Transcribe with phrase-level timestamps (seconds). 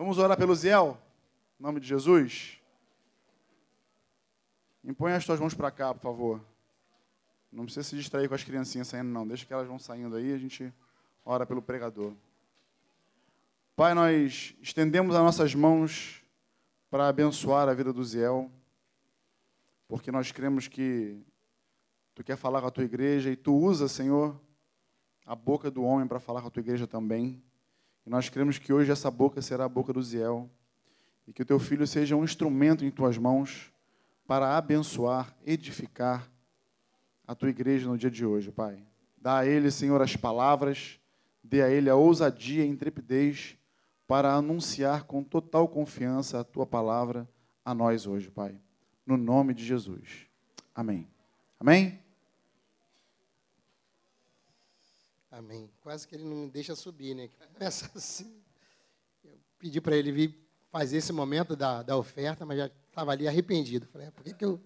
[0.00, 0.96] Vamos orar pelo Ziel?
[1.58, 2.58] Em nome de Jesus.
[4.82, 6.40] Impõe as tuas mãos para cá, por favor.
[7.52, 9.28] Não precisa se distrair com as criancinhas saindo, não.
[9.28, 10.72] Deixa que elas vão saindo aí, a gente
[11.22, 12.14] ora pelo pregador.
[13.76, 16.24] Pai, nós estendemos as nossas mãos
[16.90, 18.50] para abençoar a vida do Ziel,
[19.86, 21.20] porque nós cremos que
[22.14, 24.34] Tu quer falar com a tua igreja e Tu usa, Senhor,
[25.26, 27.42] a boca do homem para falar com a tua igreja também.
[28.10, 30.50] Nós cremos que hoje essa boca será a boca do Ziel
[31.28, 33.72] e que o teu filho seja um instrumento em tuas mãos
[34.26, 36.28] para abençoar, edificar
[37.24, 38.84] a tua igreja no dia de hoje, Pai.
[39.16, 40.98] Dá a ele, Senhor, as palavras,
[41.40, 43.56] dê a ele a ousadia e intrepidez
[44.08, 47.28] para anunciar com total confiança a tua palavra
[47.64, 48.60] a nós hoje, Pai.
[49.06, 50.26] No nome de Jesus.
[50.74, 51.06] Amém.
[51.60, 52.00] Amém?
[55.30, 55.70] Amém.
[55.80, 57.28] Quase que ele não me deixa subir, né?
[57.54, 58.42] Começa assim.
[59.22, 60.34] Eu pedi para ele vir
[60.70, 63.86] fazer esse momento da, da oferta, mas já estava ali arrependido.
[63.86, 64.58] Falei, ah, por que, que, eu,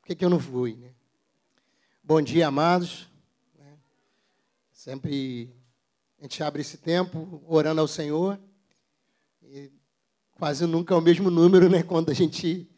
[0.00, 0.92] por que, que eu não fui, né?
[2.02, 3.08] Bom dia, amados.
[3.58, 3.78] Né?
[4.72, 5.54] Sempre
[6.18, 8.38] a gente abre esse tempo orando ao Senhor.
[9.42, 9.72] E
[10.32, 11.82] quase nunca é o mesmo número, né?
[11.82, 12.68] Quando a gente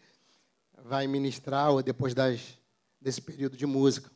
[0.85, 2.59] vai ministrar ou depois das,
[3.01, 4.11] desse período de música.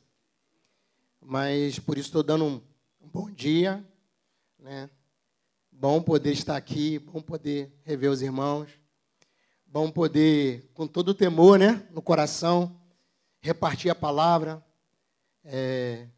[1.21, 2.63] Mas por isso estou dando um, um
[3.01, 3.85] bom dia,
[4.59, 4.91] né?
[5.71, 8.69] Bom poder estar aqui, bom poder rever os irmãos,
[9.65, 12.81] bom poder, com todo o temor, né, no coração,
[13.41, 14.65] repartir a palavra,
[15.45, 16.09] é,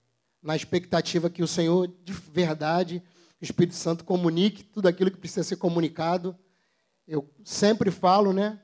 [0.42, 3.02] na expectativa que o Senhor, de verdade,
[3.40, 6.36] o Espírito Santo comunique tudo aquilo que precisa ser comunicado.
[7.06, 8.58] Eu sempre falo, né,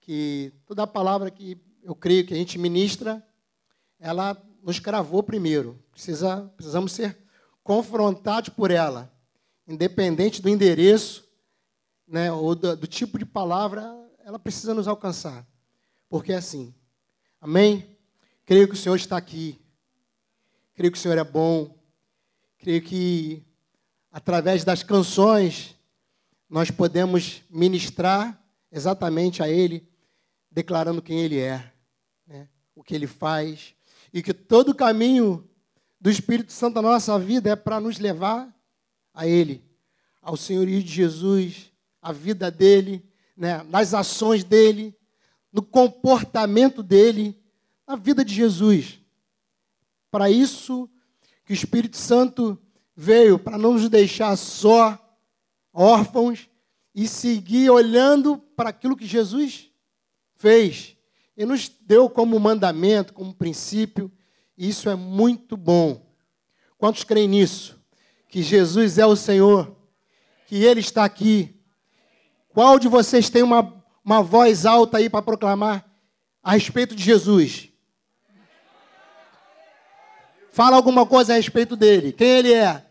[0.00, 3.24] que toda a palavra que eu creio que a gente ministra,
[3.98, 5.78] ela nos cravou primeiro.
[5.92, 7.21] Precisa, precisamos ser
[7.62, 9.12] confrontados por ela,
[9.66, 11.28] independente do endereço,
[12.06, 13.82] né, ou do, do tipo de palavra,
[14.24, 15.46] ela precisa nos alcançar.
[16.08, 16.74] Porque é assim.
[17.40, 17.96] Amém?
[18.44, 19.58] Creio que o Senhor está aqui.
[20.74, 21.76] Creio que o Senhor é bom.
[22.58, 23.42] Creio que
[24.10, 25.74] através das canções
[26.48, 28.38] nós podemos ministrar
[28.70, 29.88] exatamente a Ele,
[30.50, 31.72] declarando quem Ele é,
[32.26, 32.46] né?
[32.74, 33.74] o que Ele faz,
[34.12, 35.48] e que todo caminho
[36.02, 38.52] do Espírito Santo na nossa vida é para nos levar
[39.14, 39.62] a Ele,
[40.20, 41.70] ao senhorio de Jesus,
[42.02, 43.62] a vida dele, né?
[43.68, 44.98] nas ações dele,
[45.52, 47.40] no comportamento dele,
[47.86, 48.98] na vida de Jesus.
[50.10, 50.90] Para isso
[51.44, 52.58] que o Espírito Santo
[52.96, 54.98] veio, para não nos deixar só,
[55.72, 56.48] órfãos,
[56.92, 59.70] e seguir olhando para aquilo que Jesus
[60.34, 60.96] fez.
[61.36, 64.10] E nos deu como mandamento, como princípio,
[64.68, 66.06] isso é muito bom.
[66.78, 67.80] Quantos creem nisso?
[68.28, 69.76] Que Jesus é o Senhor,
[70.46, 71.60] que Ele está aqui.
[72.48, 75.84] Qual de vocês tem uma, uma voz alta aí para proclamar
[76.42, 77.70] a respeito de Jesus?
[80.52, 82.12] Fala alguma coisa a respeito dele.
[82.12, 82.84] Quem ele é?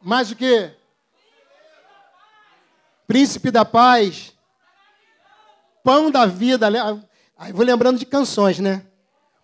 [0.00, 0.74] Mais o que?
[3.06, 4.32] Príncipe da paz.
[5.84, 6.70] Pão da vida.
[7.42, 8.86] Aí vou lembrando de canções, né?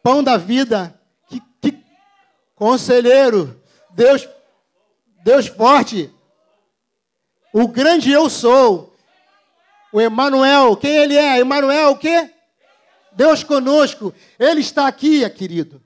[0.05, 0.97] Pão da vida.
[1.27, 1.77] Que, que
[2.55, 3.61] conselheiro.
[3.91, 4.29] Deus,
[5.25, 6.09] Deus forte.
[7.53, 8.97] O grande eu sou.
[9.93, 10.77] O Emanuel.
[10.77, 11.41] Quem ele é?
[11.41, 12.31] Emanuel o quê?
[13.11, 15.83] Deus conosco, Ele está aqui, querido.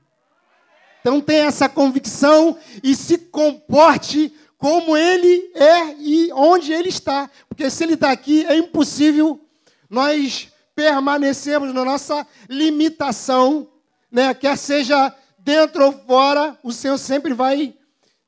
[1.01, 7.31] Então tenha essa convicção e se comporte como Ele é e onde Ele está.
[7.49, 9.41] Porque se Ele está aqui, é impossível
[9.89, 13.69] nós permanecermos na nossa limitação,
[14.11, 14.33] né?
[14.35, 17.75] quer seja dentro ou fora, o Senhor sempre vai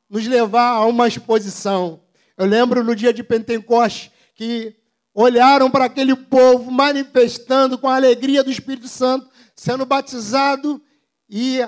[0.09, 2.03] nos levar a uma exposição.
[2.37, 4.77] Eu lembro no dia de Pentecoste que
[5.15, 10.83] olharam para aquele povo manifestando com a alegria do Espírito Santo, sendo batizado,
[11.29, 11.61] e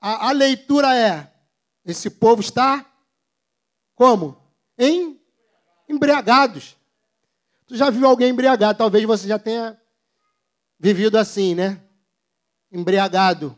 [0.00, 1.30] a, a leitura é:
[1.84, 2.84] esse povo está
[3.94, 4.40] como?
[4.78, 5.20] Em
[5.88, 6.76] embriagados.
[7.66, 8.78] Tu já viu alguém embriagado?
[8.78, 9.78] Talvez você já tenha
[10.78, 11.80] vivido assim, né?
[12.70, 13.56] Embriagado.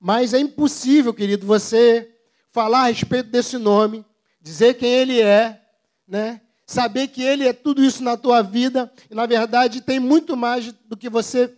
[0.00, 2.14] Mas é impossível, querido, você
[2.50, 4.04] falar a respeito desse nome,
[4.40, 5.60] dizer quem ele é,
[6.06, 6.40] né?
[6.68, 10.70] saber que Ele é tudo isso na tua vida, e na verdade tem muito mais
[10.70, 11.56] do que você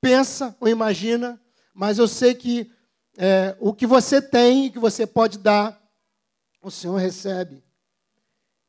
[0.00, 1.40] pensa ou imagina,
[1.72, 2.68] mas eu sei que
[3.16, 5.80] é, o que você tem e que você pode dar,
[6.60, 7.62] o Senhor recebe.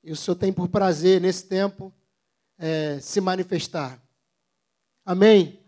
[0.04, 1.92] E o Senhor tem por prazer, nesse tempo,
[2.60, 4.00] é, se manifestar.
[5.06, 5.59] Amém?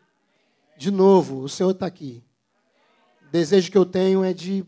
[0.78, 2.24] De novo, o Senhor está aqui.
[3.28, 4.66] O desejo que eu tenho é de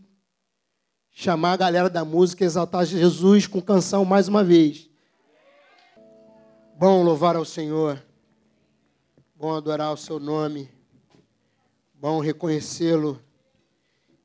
[1.12, 4.89] chamar a galera da música, exaltar Jesus com canção mais uma vez.
[6.77, 8.03] Bom louvar ao Senhor,
[9.35, 10.69] bom adorar o seu nome,
[11.94, 13.21] bom reconhecê-lo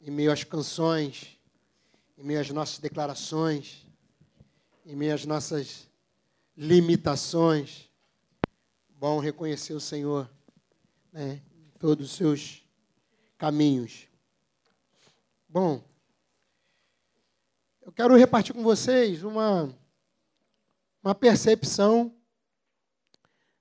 [0.00, 1.38] em meio às canções,
[2.16, 3.86] em meio às nossas declarações,
[4.86, 5.86] em meio às nossas
[6.56, 7.89] limitações.
[9.00, 10.30] Bom reconhecer o Senhor
[11.10, 12.62] né, em todos os seus
[13.38, 14.06] caminhos.
[15.48, 15.82] Bom,
[17.80, 19.74] eu quero repartir com vocês uma,
[21.02, 22.14] uma percepção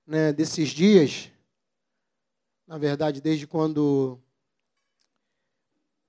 [0.06, 1.30] né, desses dias,
[2.66, 4.20] na verdade, desde quando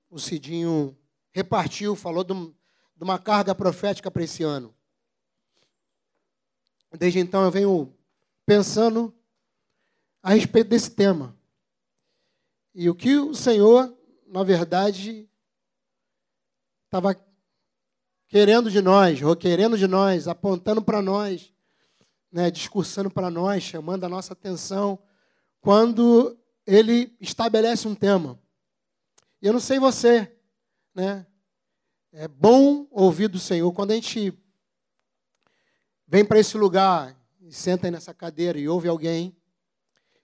[0.10, 0.94] o Cidinho
[1.31, 4.75] repartiu, falou de, de uma carga profética para esse ano.
[7.00, 7.95] Desde então eu venho
[8.45, 9.16] pensando
[10.21, 11.35] a respeito desse tema.
[12.73, 13.95] E o que o Senhor,
[14.27, 15.29] na verdade,
[16.85, 17.15] estava
[18.27, 21.53] querendo de nós, querendo de nós, apontando para nós,
[22.31, 24.97] né, discursando para nós, chamando a nossa atenção,
[25.59, 28.39] quando ele estabelece um tema.
[29.41, 30.33] E eu não sei você,
[30.94, 31.25] né?
[32.13, 33.71] É bom ouvir do Senhor.
[33.73, 34.33] Quando a gente
[36.07, 39.35] vem para esse lugar e senta aí nessa cadeira e ouve alguém,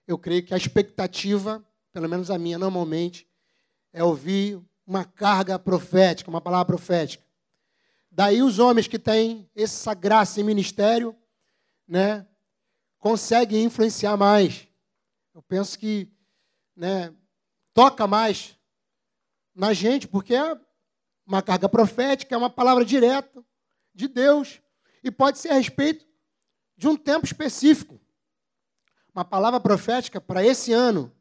[0.08, 1.62] eu creio que a expectativa,
[1.92, 3.28] pelo menos a minha normalmente,
[3.92, 7.22] é ouvir uma carga profética, uma palavra profética.
[8.10, 11.14] Daí os homens que têm essa graça em ministério,
[11.86, 12.26] né,
[12.98, 14.66] consegue influenciar mais.
[15.34, 16.08] Eu penso que
[16.74, 17.14] né,
[17.74, 18.58] toca mais
[19.54, 20.58] na gente, porque é
[21.26, 23.44] uma carga profética, é uma palavra direta
[23.94, 24.62] de Deus
[25.04, 26.06] e pode ser a respeito
[26.78, 28.00] de um tempo específico.
[29.18, 31.12] Uma palavra profética para esse ano.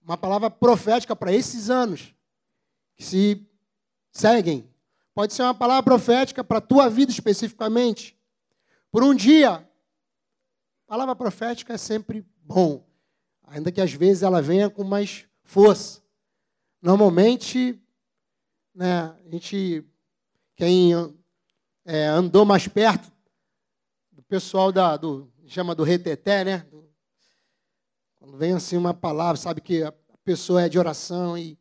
[0.00, 2.14] Uma palavra profética para esses anos
[2.94, 3.50] que se
[4.12, 4.72] seguem.
[5.12, 8.16] Pode ser uma palavra profética para a tua vida especificamente
[8.92, 9.68] por um dia.
[10.86, 12.86] Palavra profética é sempre bom,
[13.42, 16.00] ainda que às vezes ela venha com mais força.
[16.80, 17.82] Normalmente,
[18.72, 19.84] né, a gente,
[20.54, 20.92] quem
[21.84, 23.10] é, andou mais perto
[24.12, 26.66] do pessoal da, do, chama do reteté, né?
[28.16, 29.92] Quando vem assim uma palavra, sabe que a
[30.24, 31.58] pessoa é de oração e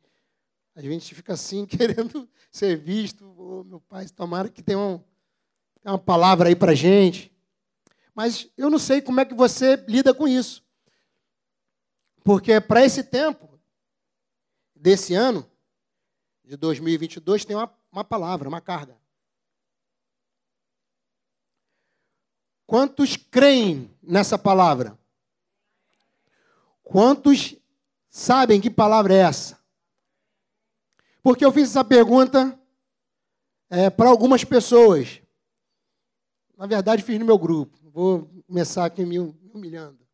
[0.75, 3.33] a gente fica assim querendo ser visto.
[3.37, 5.01] Oh, meu pai, tomara que tenha um,
[5.83, 7.31] é uma palavra aí para gente.
[8.13, 10.65] Mas eu não sei como é que você lida com isso.
[12.23, 13.59] Porque para esse tempo,
[14.75, 15.49] desse ano,
[16.43, 18.97] de 2022, tem uma, uma palavra, uma carga.
[22.67, 24.99] Quantos creem nessa palavra?
[26.83, 27.55] Quantos
[28.09, 29.57] sabem que palavra é essa?
[31.23, 32.59] Porque eu fiz essa pergunta
[33.69, 35.21] é, para algumas pessoas.
[36.57, 37.77] Na verdade, fiz no meu grupo.
[37.89, 40.05] Vou começar aqui me humilhando.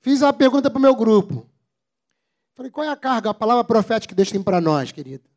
[0.00, 1.46] Fiz a pergunta para o meu grupo.
[2.54, 5.28] Falei, qual é a carga, a palavra profética que Deus tem para nós, querido?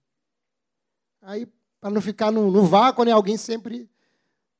[1.21, 1.45] Aí,
[1.81, 3.89] para não ficar no, no vácuo, né, alguém sempre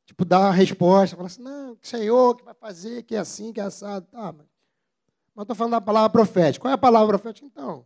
[0.06, 1.16] tipo, dá a resposta.
[1.16, 4.06] Fala assim, não, Senhor, que vai fazer, que é assim, que é assado.
[4.08, 4.34] Tá,
[5.36, 6.62] mas estou falando da palavra profética.
[6.62, 7.86] Qual é a palavra profética, então?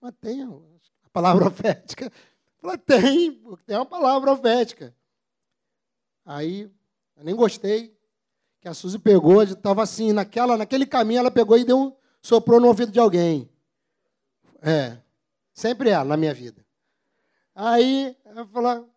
[0.00, 2.12] Mas tem a palavra profética.
[2.58, 4.94] Fala, tem, tem uma palavra profética.
[6.24, 6.70] Aí,
[7.16, 7.96] eu nem gostei,
[8.60, 12.68] que a Suzy pegou, estava assim, naquela, naquele caminho, ela pegou e deu, soprou no
[12.68, 13.50] ouvido de alguém.
[14.60, 14.98] É,
[15.52, 16.64] sempre ela na minha vida.
[17.54, 18.88] Aí, ela falou,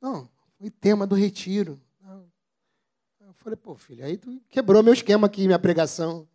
[0.00, 0.28] não,
[0.64, 1.80] foi tema do retiro.
[3.20, 6.26] Eu falei, pô, filho, aí tu quebrou meu esquema aqui, minha pregação.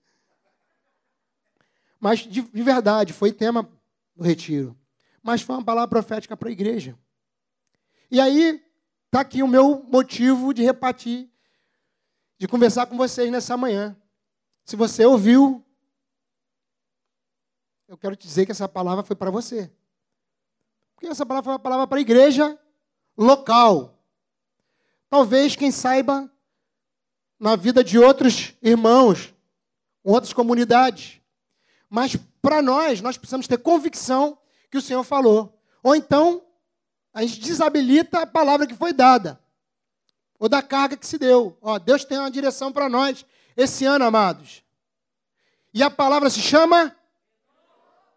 [2.00, 3.68] Mas, de, de verdade, foi tema
[4.16, 4.78] do retiro.
[5.24, 6.98] Mas foi uma palavra profética para a igreja.
[8.12, 8.64] E aí,
[9.10, 11.28] Está aqui o meu motivo de repartir,
[12.38, 13.98] de conversar com vocês nessa manhã.
[14.64, 15.66] Se você ouviu,
[17.88, 19.74] eu quero te dizer que essa palavra foi para você.
[20.94, 22.56] Porque essa palavra foi uma palavra para a igreja
[23.18, 23.99] local.
[25.10, 26.32] Talvez, quem saiba,
[27.40, 29.34] na vida de outros irmãos,
[30.04, 31.22] outras comunidades.
[31.90, 34.38] Mas para nós, nós precisamos ter convicção
[34.70, 35.60] que o Senhor falou.
[35.82, 36.44] Ou então,
[37.14, 39.40] a gente desabilita a palavra que foi dada,
[40.38, 41.58] ou da carga que se deu.
[41.62, 43.26] Ó, Deus tem uma direção para nós
[43.58, 44.64] esse ano, amados.
[45.74, 46.96] E a palavra se chama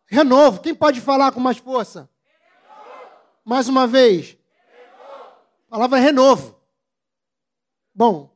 [0.07, 0.61] renovo.
[0.61, 2.09] Quem pode falar com mais força?
[3.45, 4.37] Mais uma vez.
[5.69, 6.62] A palavra é renovo.
[7.95, 8.35] Bom,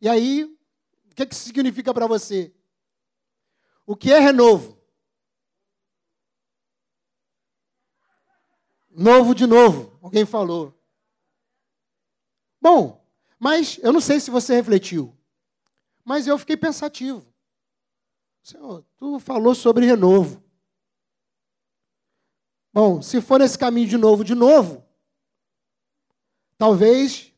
[0.00, 2.54] e aí, o que, que significa para você?
[3.86, 4.78] O que é renovo?
[8.90, 10.72] Novo de novo, alguém falou.
[12.60, 13.04] Bom,
[13.44, 15.14] Mas eu não sei se você refletiu,
[16.02, 17.30] mas eu fiquei pensativo.
[18.42, 20.42] Senhor, tu falou sobre renovo.
[22.72, 24.82] Bom, se for nesse caminho de novo, de novo,
[26.56, 27.33] talvez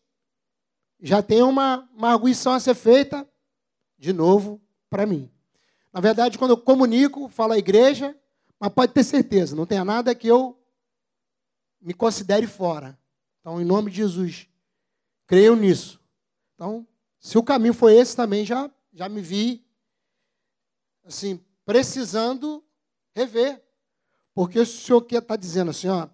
[1.06, 3.28] já tenha uma, uma arguição a ser feita
[3.96, 4.60] de novo
[4.90, 5.30] para mim.
[5.92, 8.18] Na verdade, quando eu comunico, falo à igreja,
[8.58, 10.60] mas pode ter certeza, não tenha nada que eu
[11.80, 12.98] me considere fora.
[13.40, 14.48] Então, em nome de Jesus,
[15.28, 16.00] creio nisso.
[16.54, 16.84] Então,
[17.20, 19.64] se o caminho foi esse também, já, já me vi,
[21.04, 22.64] assim, precisando
[23.14, 23.62] rever.
[24.34, 26.08] Porque o senhor está dizendo assim, ó,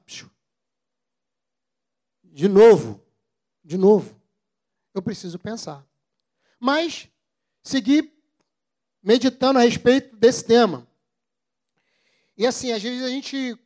[2.25, 3.03] de novo,
[3.65, 4.22] de novo,
[4.95, 5.87] eu preciso pensar.
[6.59, 7.09] Mas,
[7.63, 8.13] seguir
[9.03, 10.87] meditando a respeito desse tema.
[12.37, 13.59] E assim, às vezes a gente,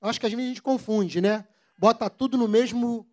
[0.00, 1.46] acho que às vezes a gente confunde, né?
[1.78, 3.06] Bota tudo no mesmo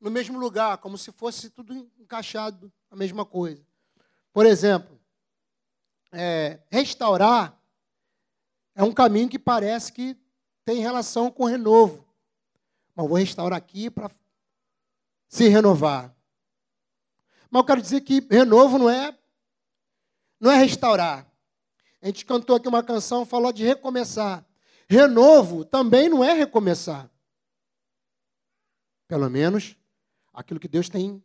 [0.00, 3.66] no mesmo lugar, como se fosse tudo encaixado a mesma coisa.
[4.32, 5.00] Por exemplo,
[6.12, 7.58] é, restaurar
[8.74, 10.16] é um caminho que parece que
[10.64, 12.06] tem relação com renovo.
[12.94, 14.10] Mas vou restaurar aqui para
[15.28, 16.15] se renovar.
[17.56, 19.18] Mas eu quero dizer que renovo não é
[20.38, 21.26] não é restaurar.
[22.02, 24.44] A gente cantou aqui uma canção, falou de recomeçar.
[24.86, 27.10] Renovo também não é recomeçar.
[29.08, 29.74] Pelo menos
[30.34, 31.24] aquilo que Deus tem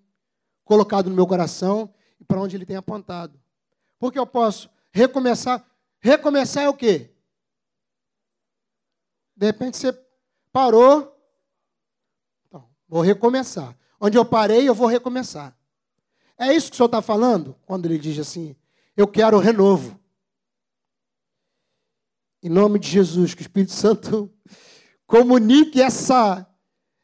[0.64, 3.38] colocado no meu coração e para onde Ele tem apontado.
[4.00, 5.70] Porque eu posso recomeçar.
[6.00, 7.14] Recomeçar é o quê?
[9.36, 9.92] De repente você
[10.50, 11.14] parou.
[12.48, 13.78] Então, vou recomeçar.
[14.00, 15.60] Onde eu parei, eu vou recomeçar.
[16.42, 17.56] É isso que o senhor está falando?
[17.68, 18.56] Quando ele diz assim:
[18.98, 20.00] Eu quero renovo.
[22.42, 24.34] Em nome de Jesus, que o Espírito Santo
[25.06, 26.48] comunique essa,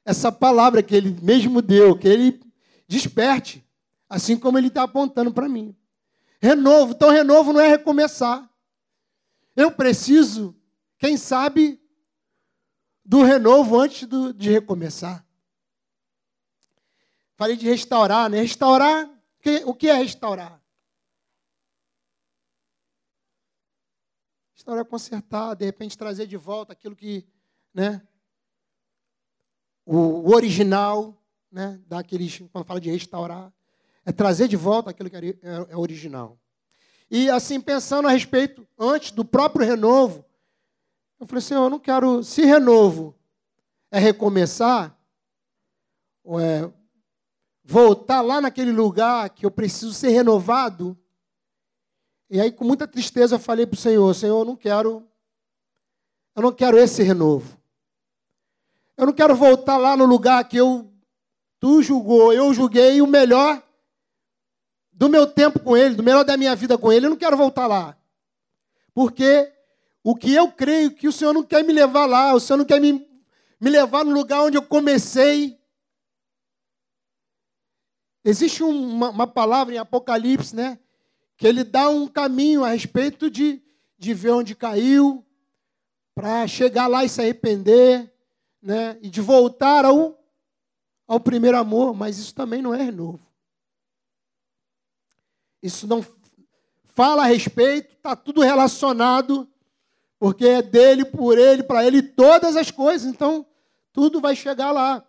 [0.04, 2.42] essa palavra que ele mesmo deu, que ele
[2.88, 3.64] desperte,
[4.10, 5.78] assim como ele está apontando para mim.
[6.42, 8.50] Renovo, então renovo não é recomeçar.
[9.56, 10.60] Eu preciso,
[10.98, 11.80] quem sabe,
[13.06, 15.24] do renovo antes do, de recomeçar.
[17.36, 18.42] Falei de restaurar, né?
[18.42, 19.08] Restaurar,
[19.66, 20.62] o que é restaurar?
[24.54, 27.26] Restaurar é consertar, de repente trazer de volta aquilo que,
[27.74, 28.06] né?
[29.86, 31.82] O original, né?
[31.88, 33.54] Daqueles, quando fala de restaurar,
[34.06, 36.40] é trazer de volta aquilo que é, original.
[37.10, 40.26] E assim, pensando a respeito, antes do próprio renovo,
[41.20, 43.16] eu falei assim, eu não quero, se renovo
[43.90, 44.98] é recomeçar,
[46.24, 46.72] ou é
[47.68, 50.98] voltar lá naquele lugar que eu preciso ser renovado,
[52.30, 55.08] e aí, com muita tristeza, eu falei para o Senhor: Senhor, eu não quero,
[56.36, 57.58] eu não quero esse renovo.
[58.98, 60.92] Eu não quero voltar lá no lugar que eu,
[61.60, 63.62] tu julgou, eu julguei o melhor
[64.92, 67.06] do meu tempo com Ele, do melhor da minha vida com Ele.
[67.06, 67.96] Eu não quero voltar lá.
[68.94, 69.54] Porque
[70.04, 72.66] o que eu creio que o Senhor não quer me levar lá, o Senhor não
[72.66, 73.08] quer me,
[73.60, 75.57] me levar no lugar onde eu comecei.
[78.30, 80.78] Existe uma, uma palavra em Apocalipse, né?
[81.38, 83.64] que ele dá um caminho a respeito de,
[83.98, 85.26] de ver onde caiu,
[86.14, 88.14] para chegar lá e se arrepender,
[88.62, 89.00] né?
[89.02, 90.22] e de voltar ao,
[91.08, 93.26] ao primeiro amor, mas isso também não é renovo.
[95.64, 96.06] Isso não
[96.84, 99.50] fala a respeito, está tudo relacionado,
[100.20, 103.46] porque é dele, por ele, para ele todas as coisas, então
[103.94, 105.02] tudo vai chegar lá,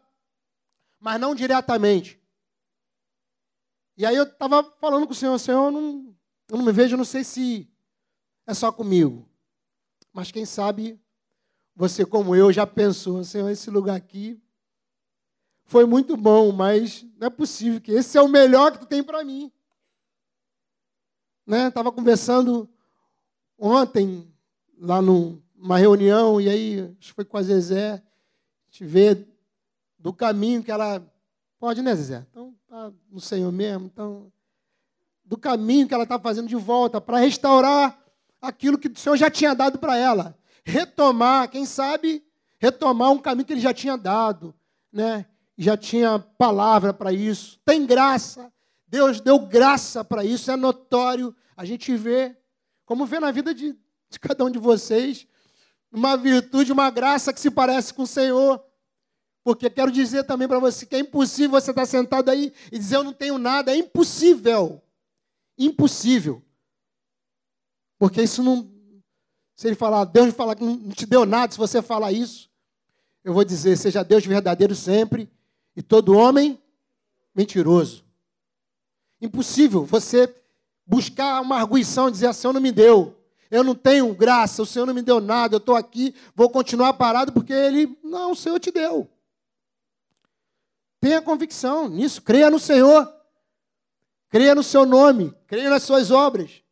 [1.00, 2.17] mas não diretamente.
[3.98, 6.16] E aí eu estava falando com o Senhor, Senhor, não,
[6.48, 7.68] eu não me vejo, não sei se
[8.46, 9.28] é só comigo.
[10.12, 10.98] Mas quem sabe
[11.74, 14.40] você, como eu, já pensou, Senhor, esse lugar aqui
[15.64, 19.02] foi muito bom, mas não é possível que esse é o melhor que tu tem
[19.02, 19.52] para mim.
[21.44, 21.68] Né?
[21.68, 22.68] Estava conversando
[23.58, 24.32] ontem,
[24.78, 28.02] lá numa reunião, e aí, acho que foi com a Zezé,
[28.70, 29.26] gente vê
[29.98, 31.04] do caminho que ela.
[31.58, 32.26] Pode, né, Zezé?
[32.30, 34.30] Então, tá no Senhor mesmo, então
[35.28, 38.02] do caminho que ela está fazendo de volta, para restaurar
[38.40, 40.34] aquilo que o Senhor já tinha dado para ela.
[40.64, 42.24] Retomar, quem sabe,
[42.58, 44.54] retomar um caminho que ele já tinha dado,
[44.90, 45.26] né?
[45.56, 47.60] Já tinha palavra para isso.
[47.62, 48.50] Tem graça.
[48.86, 51.36] Deus deu graça para isso, é notório.
[51.54, 52.34] A gente vê,
[52.86, 53.76] como vê na vida de,
[54.08, 55.26] de cada um de vocês,
[55.92, 58.64] uma virtude, uma graça que se parece com o Senhor.
[59.48, 62.96] Porque quero dizer também para você que é impossível você estar sentado aí e dizer
[62.96, 64.82] eu não tenho nada, é impossível.
[65.56, 66.42] Impossível.
[67.98, 68.70] Porque isso não.
[69.54, 72.50] Se ele falar, Deus falar que não te deu nada, se você falar isso,
[73.24, 75.30] eu vou dizer, seja Deus verdadeiro sempre
[75.74, 76.60] e todo homem
[77.34, 78.04] mentiroso.
[79.18, 80.30] Impossível você
[80.84, 83.16] buscar uma arguição, dizer: o Senhor não me deu,
[83.50, 86.92] eu não tenho graça, o Senhor não me deu nada, eu estou aqui, vou continuar
[86.92, 87.98] parado porque Ele.
[88.04, 89.08] Não, o Senhor te deu.
[91.00, 93.12] Tenha convicção nisso, creia no Senhor,
[94.28, 96.62] creia no seu nome, creia nas suas obras.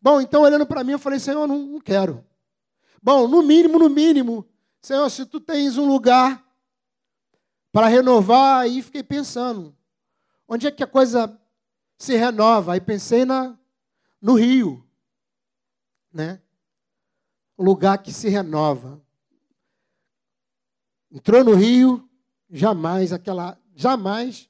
[0.00, 2.24] Bom, então olhando para mim, eu falei: Senhor, não, não quero.
[3.02, 4.48] Bom, no mínimo, no mínimo,
[4.80, 6.44] Senhor, se tu tens um lugar
[7.72, 9.76] para renovar, aí fiquei pensando,
[10.46, 11.38] onde é que a coisa
[11.96, 12.72] se renova?
[12.72, 13.56] Aí pensei na,
[14.20, 14.84] no rio,
[16.12, 16.40] né?
[17.58, 19.02] Um lugar que se renova.
[21.10, 22.07] Entrou no rio,
[22.50, 24.48] jamais aquela, jamais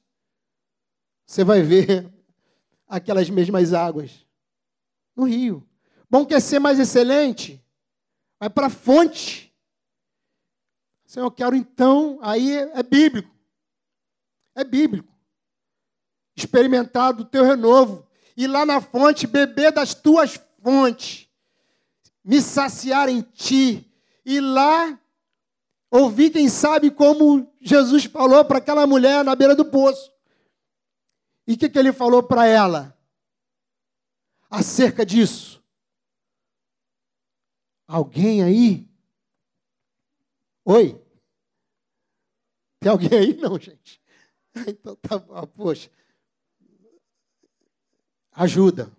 [1.25, 2.11] você vai ver
[2.87, 4.25] aquelas mesmas águas
[5.15, 5.67] no rio.
[6.09, 7.63] Bom, quer ser mais excelente?
[8.39, 9.53] Vai para a fonte.
[11.05, 13.35] Senhor, eu quero então, aí é, é bíblico.
[14.55, 15.13] É bíblico.
[16.35, 18.07] Experimentar do teu renovo.
[18.35, 21.27] Ir lá na fonte, beber das tuas fontes.
[22.23, 23.91] Me saciar em ti.
[24.25, 24.98] Ir lá,
[25.91, 30.11] ouvir, quem sabe, como Jesus falou para aquela mulher na beira do poço.
[31.47, 32.97] E o que, que ele falou para ela?
[34.49, 35.63] Acerca disso.
[37.87, 38.89] Alguém aí
[40.69, 41.03] Oi?
[42.79, 43.33] Tem alguém aí?
[43.37, 43.99] Não, gente.
[44.67, 45.89] Então tá bom, poxa.
[48.31, 48.91] Ajuda.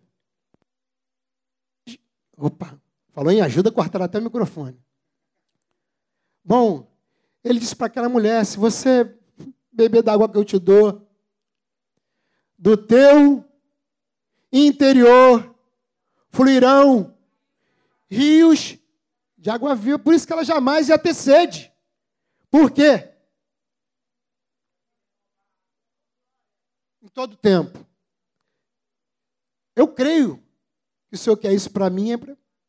[2.37, 2.81] Opa,
[3.11, 4.81] falou em ajuda, cortaram até o microfone.
[6.45, 6.91] Bom,
[7.45, 9.17] ele disse para aquela mulher: se você
[9.73, 11.09] beber da água que eu te dou,
[12.59, 13.45] do teu
[14.53, 15.55] interior
[16.31, 17.17] fluirão
[18.09, 18.79] rios
[19.39, 21.73] de água viva, por isso que ela jamais ia ter sede.
[22.51, 23.15] Por quê?
[27.01, 27.87] Em todo tempo.
[29.75, 30.37] Eu creio
[31.09, 32.11] que o Senhor quer isso para mim,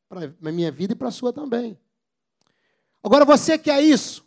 [0.08, 1.78] para a minha vida e para a sua também.
[3.04, 4.26] Agora você quer isso?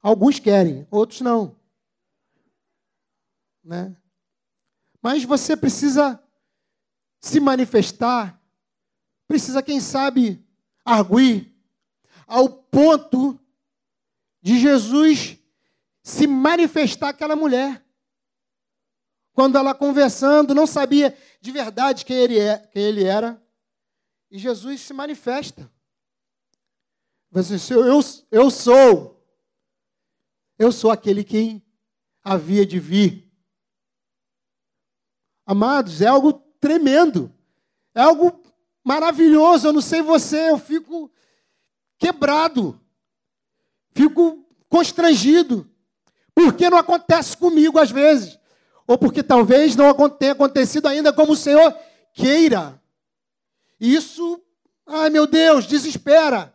[0.00, 1.56] Alguns querem, outros não.
[3.64, 3.96] Né?
[5.02, 6.22] Mas você precisa
[7.20, 8.38] se manifestar
[9.28, 10.42] precisa, quem sabe,
[10.82, 11.54] arguir
[12.26, 13.38] ao ponto
[14.40, 15.38] de Jesus
[16.02, 17.84] se manifestar àquela mulher.
[19.34, 23.40] Quando ela conversando, não sabia de verdade quem ele, é, quem ele era.
[24.30, 25.70] E Jesus se manifesta.
[27.30, 29.22] Diz, eu, eu sou.
[30.58, 31.62] Eu sou aquele que
[32.24, 33.30] havia de vir.
[35.46, 37.32] Amados, é algo tremendo.
[37.94, 38.42] É algo
[38.82, 39.68] maravilhoso.
[39.68, 41.10] Eu não sei você, eu fico
[41.98, 42.80] quebrado,
[43.94, 45.70] fico constrangido.
[46.34, 48.38] Porque não acontece comigo às vezes?
[48.86, 51.76] Ou porque talvez não tenha acontecido ainda como o Senhor
[52.12, 52.80] queira.
[53.78, 54.40] Isso,
[54.86, 56.54] ai meu Deus, desespera.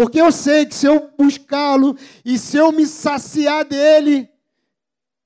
[0.00, 4.30] Porque eu sei que se eu buscá-lo e se eu me saciar dele,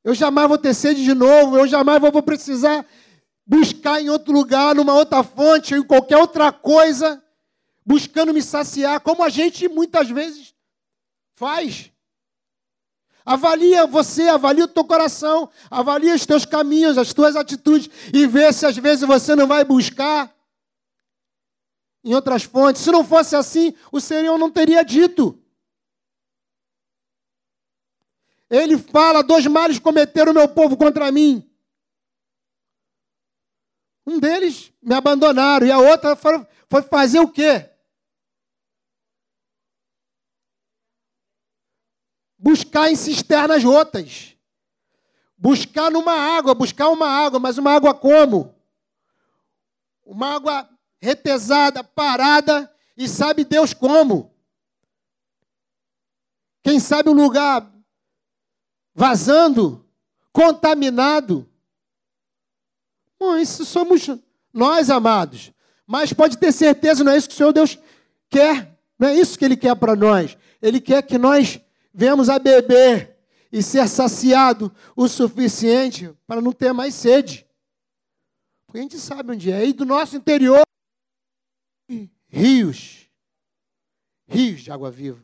[0.02, 2.84] eu jamais vou ter sede de novo, eu jamais vou precisar
[3.46, 7.22] buscar em outro lugar, numa outra fonte, em qualquer outra coisa,
[7.86, 10.52] buscando me saciar, como a gente muitas vezes
[11.36, 11.92] faz.
[13.24, 18.52] Avalia você, avalia o teu coração, avalia os teus caminhos, as tuas atitudes e vê
[18.52, 20.34] se às vezes você não vai buscar
[22.04, 22.82] em outras fontes.
[22.82, 25.42] Se não fosse assim, o Senhor não teria dito.
[28.50, 31.50] Ele fala: dois males cometeram o meu povo contra mim.
[34.06, 36.46] Um deles me abandonaram e a outra foi,
[36.90, 37.70] fazer o quê?
[42.38, 44.36] Buscar em cisternas rotas.
[45.38, 48.54] Buscar numa água, buscar uma água, mas uma água como?
[50.04, 50.68] Uma água
[51.04, 54.34] retesada, parada, e sabe Deus como?
[56.62, 57.70] Quem sabe um lugar
[58.94, 59.86] vazando,
[60.32, 61.48] contaminado,
[63.24, 64.06] Bom, isso somos
[64.52, 65.50] nós, amados.
[65.86, 67.78] Mas pode ter certeza, não é isso que o Senhor Deus
[68.28, 68.78] quer.
[68.98, 70.36] Não é isso que Ele quer para nós.
[70.60, 71.58] Ele quer que nós
[71.92, 73.16] venhamos a beber
[73.50, 77.46] e ser saciado o suficiente para não ter mais sede.
[78.66, 79.66] Porque a gente sabe onde é.
[79.66, 80.63] E do nosso interior,
[82.28, 83.08] rios.
[84.26, 85.22] Rios de água viva.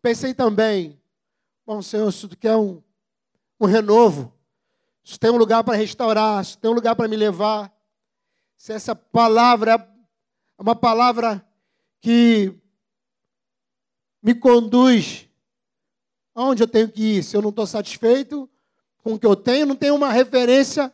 [0.00, 1.00] Pensei também,
[1.64, 2.82] bom, Senhor, se tu quer um,
[3.60, 4.32] um renovo,
[5.04, 7.72] se tem um lugar para restaurar, se tem um lugar para me levar,
[8.56, 9.72] se essa palavra
[10.58, 11.44] é uma palavra
[12.00, 12.52] que
[14.22, 15.28] me conduz
[16.34, 17.22] aonde eu tenho que ir.
[17.22, 18.48] Se eu não estou satisfeito,
[19.02, 20.92] com o que eu tenho, não tenho uma referência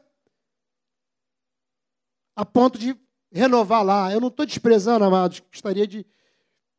[2.35, 2.97] a ponto de
[3.33, 4.13] renovar lá.
[4.13, 5.41] Eu não estou desprezando, amados.
[5.53, 6.07] Gostaria de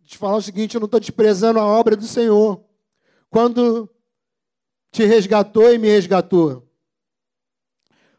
[0.04, 2.64] te falar o seguinte: eu não estou desprezando a obra do Senhor.
[3.30, 3.90] Quando
[4.92, 6.68] te resgatou e me resgatou.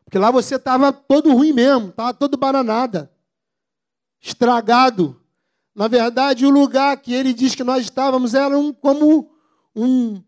[0.04, 3.12] Porque lá você estava todo ruim mesmo, estava todo bananada,
[4.20, 5.20] estragado.
[5.74, 9.30] Na verdade, o lugar que ele diz que nós estávamos era um, como
[9.74, 10.22] um,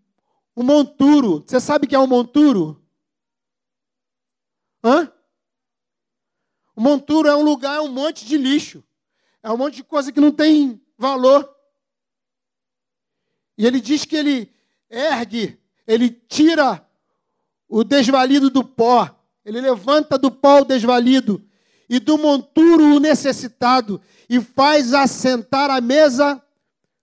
[0.56, 1.42] um monturo.
[1.44, 2.80] Você sabe o que é um monturo?
[4.84, 5.12] Hã?
[6.82, 8.82] Monturo é um lugar, é um monte de lixo.
[9.40, 11.48] É um monte de coisa que não tem valor.
[13.56, 14.52] E ele diz que ele
[14.90, 16.84] ergue, ele tira
[17.68, 19.08] o desvalido do pó,
[19.44, 21.40] ele levanta do pó o desvalido
[21.88, 26.42] e do monturo o necessitado e faz assentar à mesa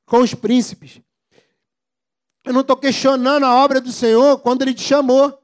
[0.06, 1.00] com os príncipes.
[2.44, 5.39] Eu não estou questionando a obra do Senhor quando Ele te chamou.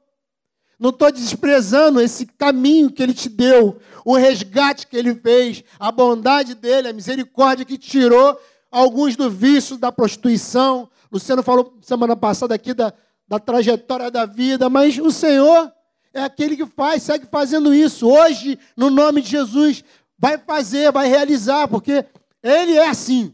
[0.79, 5.91] Não estou desprezando esse caminho que Ele te deu, o resgate que Ele fez, a
[5.91, 10.89] bondade dele, a misericórdia que tirou alguns do vício da prostituição.
[11.11, 12.93] Luciano falou semana passada aqui da,
[13.27, 15.71] da trajetória da vida, mas o Senhor
[16.13, 18.09] é aquele que faz, segue fazendo isso.
[18.09, 19.83] Hoje, no nome de Jesus,
[20.17, 22.05] vai fazer, vai realizar, porque
[22.43, 23.33] Ele é assim.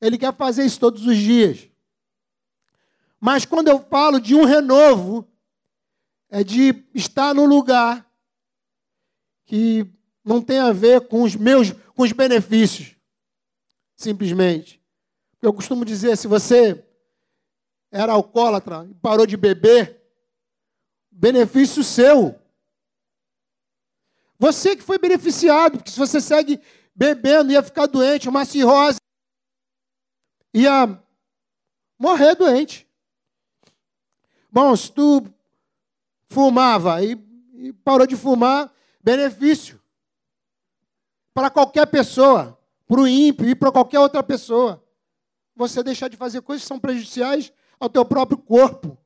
[0.00, 1.68] Ele quer fazer isso todos os dias.
[3.20, 5.26] Mas quando eu falo de um renovo,
[6.30, 8.06] é de estar no lugar
[9.46, 9.86] que
[10.24, 12.94] não tem a ver com os meus, com os benefícios,
[13.96, 14.82] simplesmente.
[15.40, 16.84] Eu costumo dizer, se você
[17.90, 20.02] era alcoólatra e parou de beber,
[21.10, 22.38] benefício seu.
[24.38, 26.60] Você que foi beneficiado, porque se você segue
[26.94, 28.98] bebendo, ia ficar doente, uma cirrose,
[30.52, 31.02] ia
[31.98, 32.86] morrer doente.
[34.50, 35.22] Bom, se tu
[36.28, 37.18] fumava e,
[37.54, 39.80] e parou de fumar, benefício
[41.38, 44.84] para qualquer pessoa, para o ímpio e para qualquer outra pessoa.
[45.54, 48.98] Você deixar de fazer coisas que são prejudiciais ao teu próprio corpo.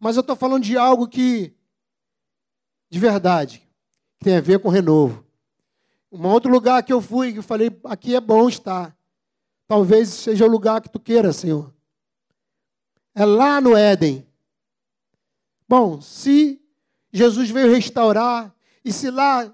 [0.00, 1.54] Mas eu estou falando de algo que,
[2.88, 3.66] de verdade,
[4.20, 5.24] tem a ver com renovo.
[6.10, 8.96] Um outro lugar que eu fui, que eu falei, aqui é bom estar.
[9.68, 11.74] Talvez seja o lugar que tu queira, Senhor.
[13.14, 14.25] É lá no Éden.
[15.68, 16.60] Bom, se
[17.12, 19.52] Jesus veio restaurar, e se lá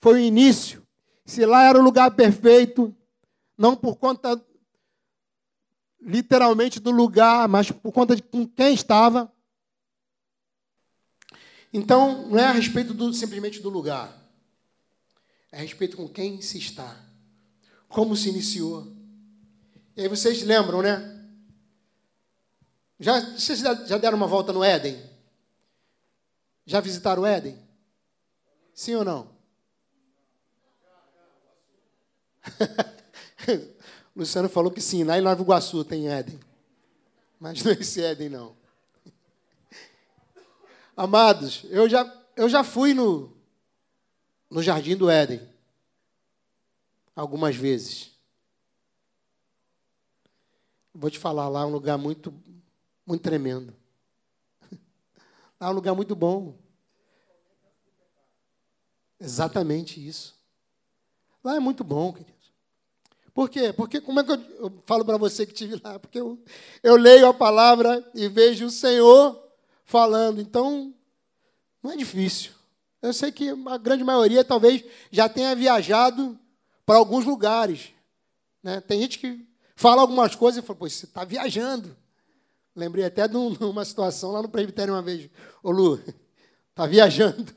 [0.00, 0.86] foi o início,
[1.24, 2.94] se lá era o lugar perfeito,
[3.58, 4.40] não por conta
[6.00, 9.32] literalmente do lugar, mas por conta de com quem estava.
[11.72, 14.16] Então, não é a respeito do, simplesmente do lugar,
[15.50, 16.96] é a respeito com quem se está,
[17.88, 18.86] como se iniciou.
[19.96, 21.15] E aí vocês lembram, né?
[22.98, 24.98] Já, vocês já deram uma volta no Éden?
[26.64, 27.58] Já visitaram o Éden?
[28.74, 29.36] Sim ou não?
[34.14, 36.40] Luciano falou que sim, lá em Nova Iguaçu tem Éden.
[37.38, 38.56] Mas não é esse Éden, não.
[40.96, 43.36] Amados, eu já, eu já fui no,
[44.50, 45.46] no Jardim do Éden.
[47.14, 48.10] Algumas vezes.
[50.94, 52.32] Vou te falar, lá é um lugar muito,
[53.06, 53.74] muito tremendo.
[55.60, 56.56] Lá é um lugar muito bom.
[59.20, 60.34] Exatamente isso.
[61.42, 62.36] Lá é muito bom, querido.
[63.32, 63.72] Por quê?
[63.72, 65.98] Porque como é que eu, eu falo para você que estive lá?
[65.98, 66.42] Porque eu,
[66.82, 69.38] eu leio a palavra e vejo o Senhor
[69.84, 70.40] falando.
[70.40, 70.94] Então,
[71.82, 72.52] não é difícil.
[73.02, 76.38] Eu sei que a grande maioria talvez já tenha viajado
[76.84, 77.92] para alguns lugares.
[78.62, 78.80] Né?
[78.80, 81.96] Tem gente que fala algumas coisas e fala, pô, você está viajando.
[82.76, 83.34] Lembrei até de
[83.64, 85.30] uma situação lá no presbitério uma vez.
[85.62, 85.98] Ô Lu,
[86.68, 87.52] está viajando.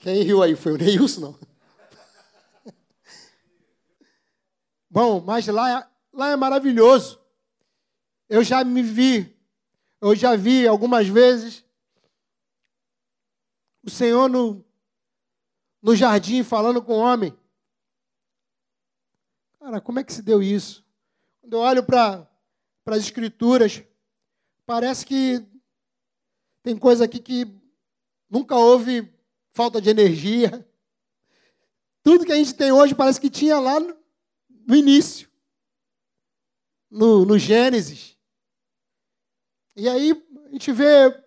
[0.00, 0.56] Quem riu aí?
[0.56, 1.38] Foi o Neilson, não?
[4.88, 7.20] Bom, mas lá, lá é maravilhoso.
[8.26, 9.36] Eu já me vi,
[10.00, 11.62] eu já vi algumas vezes
[13.82, 14.64] o Senhor no,
[15.82, 17.36] no jardim falando com o homem.
[19.58, 20.82] Cara, como é que se deu isso?
[21.42, 21.84] Quando eu olho
[22.84, 23.82] para as escrituras,
[24.66, 25.44] parece que
[26.62, 27.46] tem coisa aqui que
[28.28, 29.12] nunca houve
[29.52, 30.66] falta de energia.
[32.02, 33.96] Tudo que a gente tem hoje parece que tinha lá no,
[34.66, 35.28] no início,
[36.90, 38.16] no, no Gênesis.
[39.76, 40.12] E aí
[40.46, 41.22] a gente vê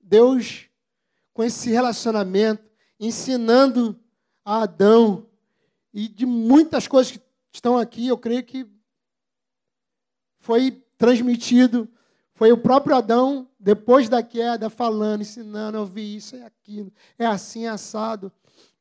[0.00, 0.68] Deus
[1.32, 3.98] com esse relacionamento, ensinando
[4.44, 5.28] a Adão,
[5.92, 7.20] e de muitas coisas que
[7.52, 8.68] estão aqui, eu creio que
[10.40, 11.88] foi transmitido.
[12.34, 17.26] Foi o próprio Adão, depois da queda, falando, ensinando, eu vi isso e aquilo, é
[17.26, 18.32] assim assado.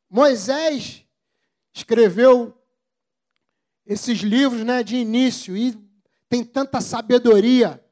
[0.10, 1.06] Moisés
[1.74, 2.58] escreveu
[3.86, 5.78] esses livros né, de início e
[6.30, 7.84] tem tanta sabedoria.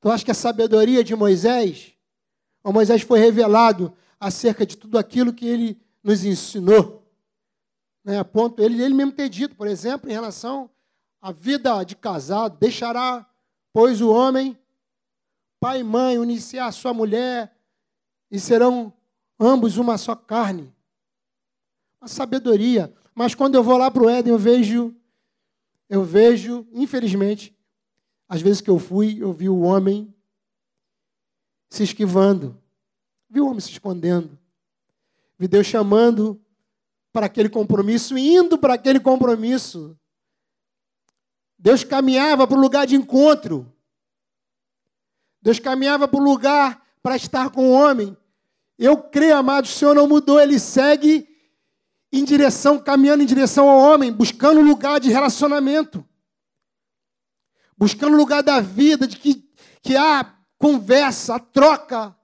[0.00, 1.92] Tu acha que a sabedoria de Moisés?
[2.64, 7.06] Moisés foi revelado acerca de tudo aquilo que ele nos ensinou.
[8.04, 10.70] Né, a ponto, ele, ele mesmo ter dito, por exemplo, em relação
[11.20, 13.28] à vida de casado, deixará,
[13.72, 14.58] pois, o homem,
[15.60, 17.56] pai e mãe, unir-se a sua mulher,
[18.30, 18.92] e serão
[19.38, 20.72] ambos uma só carne.
[22.00, 22.94] A sabedoria.
[23.14, 24.94] Mas quando eu vou lá para o Éden, eu vejo,
[25.88, 27.56] eu vejo, infelizmente,
[28.28, 30.14] às vezes que eu fui, eu vi o homem
[31.70, 32.56] se esquivando,
[33.28, 34.38] vi o homem se escondendo,
[35.38, 36.40] vi Deus chamando
[37.12, 39.98] para aquele compromisso, indo para aquele compromisso.
[41.58, 43.72] Deus caminhava para o lugar de encontro.
[45.42, 48.16] Deus caminhava para o lugar para estar com o homem.
[48.78, 51.28] Eu creio, amado, o Senhor não mudou, ele segue
[52.12, 56.06] em direção, caminhando em direção ao homem, buscando lugar de relacionamento,
[57.76, 59.50] buscando lugar da vida, de que,
[59.82, 62.16] que há conversa, há troca.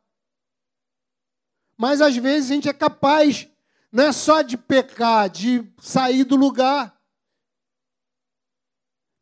[1.76, 3.48] Mas às vezes a gente é capaz,
[3.90, 6.96] não é só de pecar, de sair do lugar,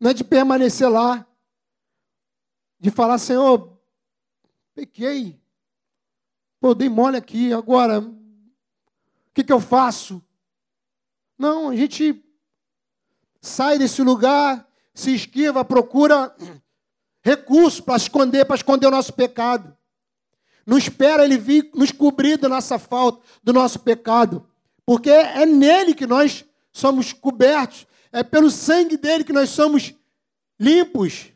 [0.02, 1.24] não é de permanecer lá,
[2.80, 3.78] de falar, Senhor,
[4.74, 5.40] pequei,
[6.58, 8.12] pô, dei mole aqui, agora, o
[9.32, 10.20] que, que eu faço?
[11.38, 12.20] Não, a gente
[13.40, 16.34] sai desse lugar, se esquiva, procura
[17.22, 19.76] recursos para esconder, para esconder o nosso pecado.
[20.66, 24.48] Não espera ele vir nos cobrir da nossa falta, do nosso pecado.
[24.84, 29.94] Porque é nele que nós somos cobertos, é pelo sangue dele que nós somos
[30.60, 31.32] limpos.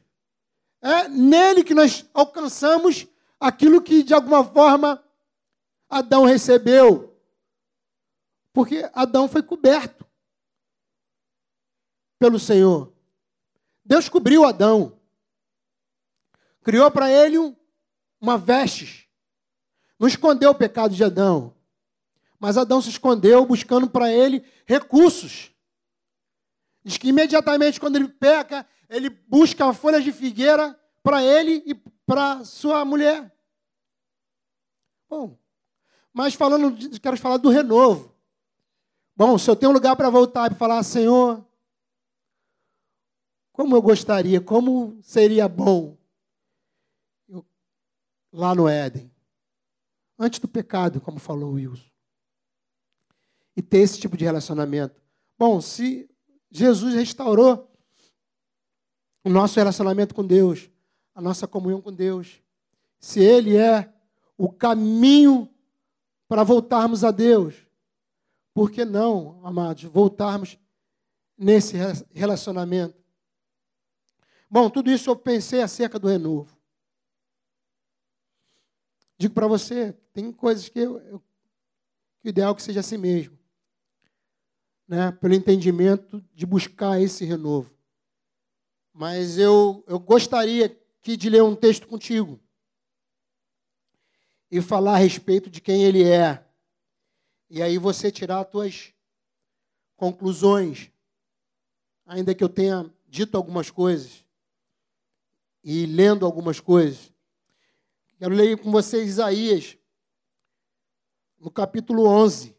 [0.83, 3.07] É nele que nós alcançamos
[3.41, 5.03] aquilo que de alguma forma
[5.89, 7.19] Adão recebeu.
[8.53, 10.07] Porque Adão foi coberto
[12.19, 12.93] pelo Senhor.
[13.85, 14.99] Deus cobriu Adão.
[16.63, 17.37] Criou para ele
[18.21, 19.09] uma veste.
[19.99, 21.55] Não escondeu o pecado de Adão.
[22.39, 25.56] Mas Adão se escondeu buscando para ele recursos.
[26.87, 32.45] Diz que imediatamente quando ele peca, ele busca folhas de figueira para ele e para
[32.45, 33.37] sua mulher.
[35.11, 35.37] Bom,
[36.13, 38.15] mas falando, quero falar do renovo.
[39.17, 41.45] Bom, se eu tenho um lugar para voltar e falar, Senhor,
[43.51, 45.99] como eu gostaria, como seria bom
[47.29, 47.45] eu,
[48.33, 49.11] lá no Éden,
[50.17, 51.91] antes do pecado, como falou Wilson,
[53.57, 55.03] e ter esse tipo de relacionamento.
[55.37, 56.09] Bom, se
[56.51, 57.71] Jesus restaurou
[59.25, 60.71] o nosso relacionamento com Deus,
[61.15, 62.41] a nossa comunhão com Deus,
[62.99, 63.93] se Ele é
[64.39, 65.49] o caminho
[66.29, 67.55] para voltarmos a Deus,
[68.55, 70.59] por que não, amados, voltarmos
[71.37, 71.77] nesse
[72.13, 72.97] relacionamento?
[74.49, 76.57] Bom, tudo isso eu pensei acerca do renovo.
[79.19, 81.21] Digo para você, tem coisas que, eu, eu,
[82.21, 83.37] que o ideal é que seja assim mesmo.
[84.87, 85.13] Né?
[85.13, 87.75] Pelo entendimento de buscar esse renovo.
[88.93, 92.41] Mas eu, eu gostaria aqui de ler um texto contigo
[94.51, 96.47] e falar a respeito de quem ele é
[97.49, 98.93] e aí você tirar as tuas
[99.97, 100.91] conclusões,
[102.05, 104.25] ainda que eu tenha dito algumas coisas
[105.63, 107.13] e lendo algumas coisas.
[108.19, 109.77] Quero ler com vocês Isaías,
[111.39, 112.56] no capítulo 11.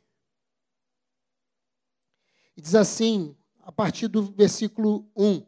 [2.57, 5.45] E diz assim, a partir do versículo 1: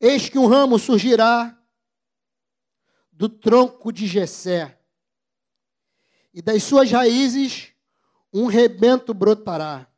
[0.00, 1.60] Eis que um ramo surgirá
[3.10, 4.78] do tronco de Jessé,
[6.32, 7.72] e das suas raízes
[8.32, 9.88] um rebento brotará.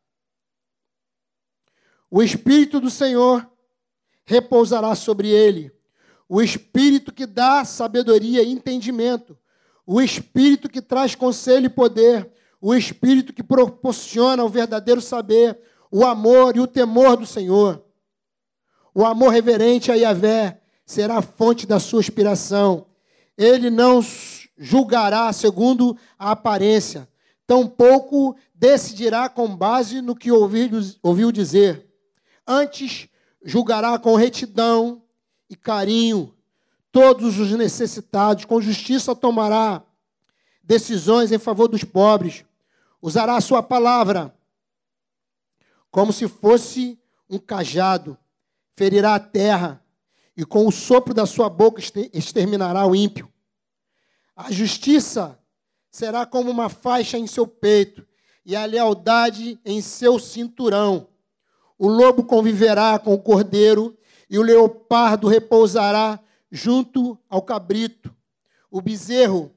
[2.11, 3.47] O Espírito do Senhor
[4.25, 5.71] repousará sobre ele,
[6.27, 9.39] o Espírito que dá sabedoria e entendimento,
[9.85, 15.59] o Espírito que traz conselho e poder, o Espírito que proporciona o verdadeiro saber,
[15.91, 17.83] o amor e o temor do Senhor.
[18.95, 22.87] O amor reverente a Yahvé será a fonte da sua inspiração.
[23.37, 24.05] Ele não
[24.59, 27.09] julgará segundo a aparência,
[27.47, 31.87] tampouco decidirá com base no que ouviu dizer.
[32.47, 33.09] Antes,
[33.43, 35.03] julgará com retidão
[35.49, 36.35] e carinho
[36.93, 39.83] todos os necessitados, com justiça tomará
[40.63, 42.45] decisões em favor dos pobres,
[43.01, 44.35] usará a sua palavra
[45.91, 48.17] como se fosse um cajado,
[48.77, 49.85] ferirá a terra
[50.37, 51.83] e com o sopro da sua boca
[52.13, 53.31] exterminará o ímpio.
[54.37, 55.39] A justiça
[55.91, 58.07] será como uma faixa em seu peito,
[58.47, 61.09] e a lealdade em seu cinturão.
[61.79, 63.97] O lobo conviverá com o cordeiro,
[64.31, 66.19] e o leopardo repousará
[66.51, 68.15] junto ao cabrito.
[68.71, 69.53] O bezerro,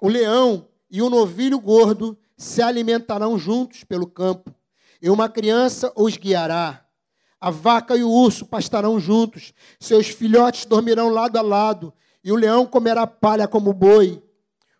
[0.00, 4.54] o leão e o novilho gordo se alimentarão juntos pelo campo,
[5.00, 6.84] e uma criança os guiará.
[7.40, 11.92] A vaca e o urso pastarão juntos, seus filhotes dormirão lado a lado,
[12.24, 14.22] e o leão comerá palha como boi.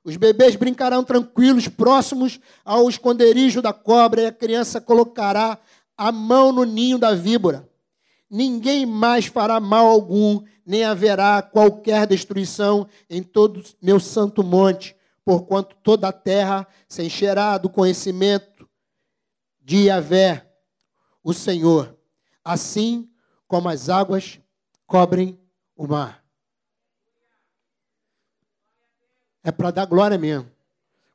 [0.02, 5.58] Os bebês brincarão tranquilos, próximos ao esconderijo da cobra, e a criança colocará
[5.96, 7.68] a mão no ninho da víbora.
[8.28, 14.95] Ninguém mais fará mal algum, nem haverá qualquer destruição em todo meu santo monte,
[15.26, 18.70] porquanto toda a terra se encherá do conhecimento
[19.60, 20.48] de Yahvé,
[21.20, 21.98] o Senhor,
[22.44, 23.10] assim
[23.48, 24.38] como as águas
[24.86, 25.36] cobrem
[25.74, 26.24] o mar.
[29.42, 30.48] É para dar glória mesmo.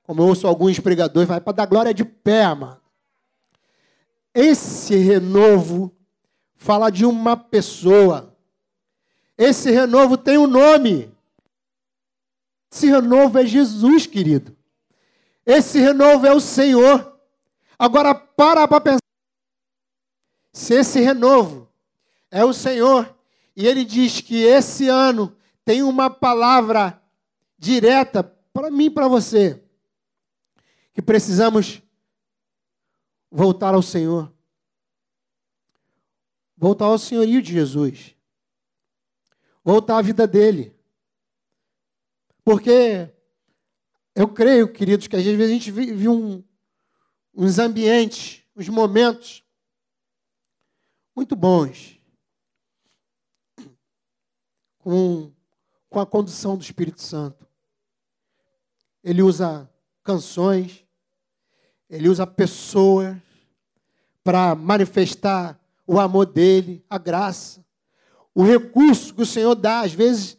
[0.03, 2.81] Como eu ouço alguns pregadores, vai para dar glória de pé, amado.
[4.33, 5.95] Esse renovo
[6.57, 8.35] fala de uma pessoa.
[9.37, 11.15] Esse renovo tem um nome.
[12.71, 14.55] Esse renovo é Jesus, querido.
[15.45, 17.19] Esse renovo é o Senhor.
[17.77, 19.01] Agora para para pensar.
[20.53, 21.69] Se esse renovo
[22.29, 23.13] é o Senhor,
[23.55, 27.01] e ele diz que esse ano tem uma palavra
[27.57, 29.61] direta para mim e para você.
[30.93, 31.81] Que precisamos
[33.29, 34.31] voltar ao Senhor.
[36.55, 38.15] Voltar ao senhorio de Jesus.
[39.63, 40.75] Voltar à vida dele.
[42.43, 43.09] Porque
[44.15, 46.43] eu creio, queridos, que às vezes a gente vive um,
[47.33, 49.43] uns ambientes, uns momentos
[51.15, 51.99] muito bons.
[54.79, 55.31] Com,
[55.89, 57.51] com a condução do Espírito Santo
[59.03, 59.69] ele usa
[60.03, 60.85] canções,
[61.89, 63.15] ele usa pessoas
[64.23, 67.65] para manifestar o amor dele, a graça.
[68.33, 70.37] O recurso que o Senhor dá, às vezes,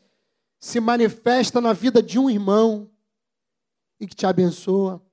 [0.63, 2.89] se manifesta na vida de um irmão
[3.99, 5.05] e que te abençoa.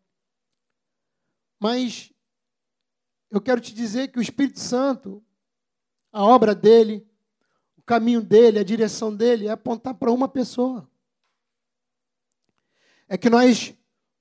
[1.59, 2.13] Mas
[3.31, 5.23] eu quero te dizer que o Espírito Santo,
[6.11, 7.05] a obra dele,
[7.75, 10.89] o caminho dele, a direção dele é apontar para uma pessoa
[13.09, 13.73] é que nós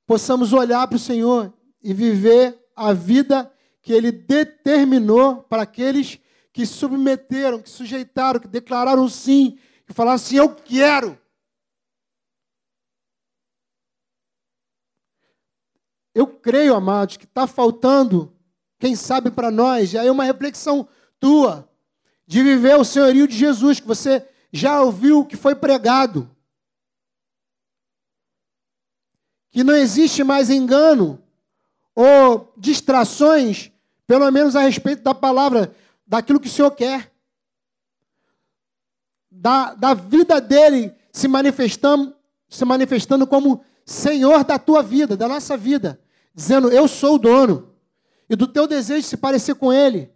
[0.07, 6.19] possamos olhar para o Senhor e viver a vida que Ele determinou para aqueles
[6.53, 11.19] que submeteram, que sujeitaram, que declararam sim, que falaram assim: Eu quero.
[16.15, 18.33] Eu creio, amados, que está faltando,
[18.79, 21.69] quem sabe para nós, já é uma reflexão tua,
[22.27, 26.31] de viver o senhorio de Jesus, que você já ouviu que foi pregado.
[29.51, 31.21] que não existe mais engano
[31.95, 33.73] ou distrações,
[34.07, 35.75] pelo menos a respeito da palavra,
[36.07, 37.13] daquilo que o Senhor quer.
[39.41, 42.13] Da, da vida dele se manifestando,
[42.49, 46.01] se manifestando como Senhor da tua vida, da nossa vida,
[46.35, 47.73] dizendo: Eu sou o dono,
[48.29, 50.11] e do teu desejo de se parecer com Ele,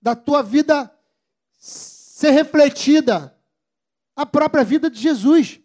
[0.00, 0.90] da tua vida
[1.58, 3.36] ser refletida
[4.16, 5.60] a própria vida de Jesus.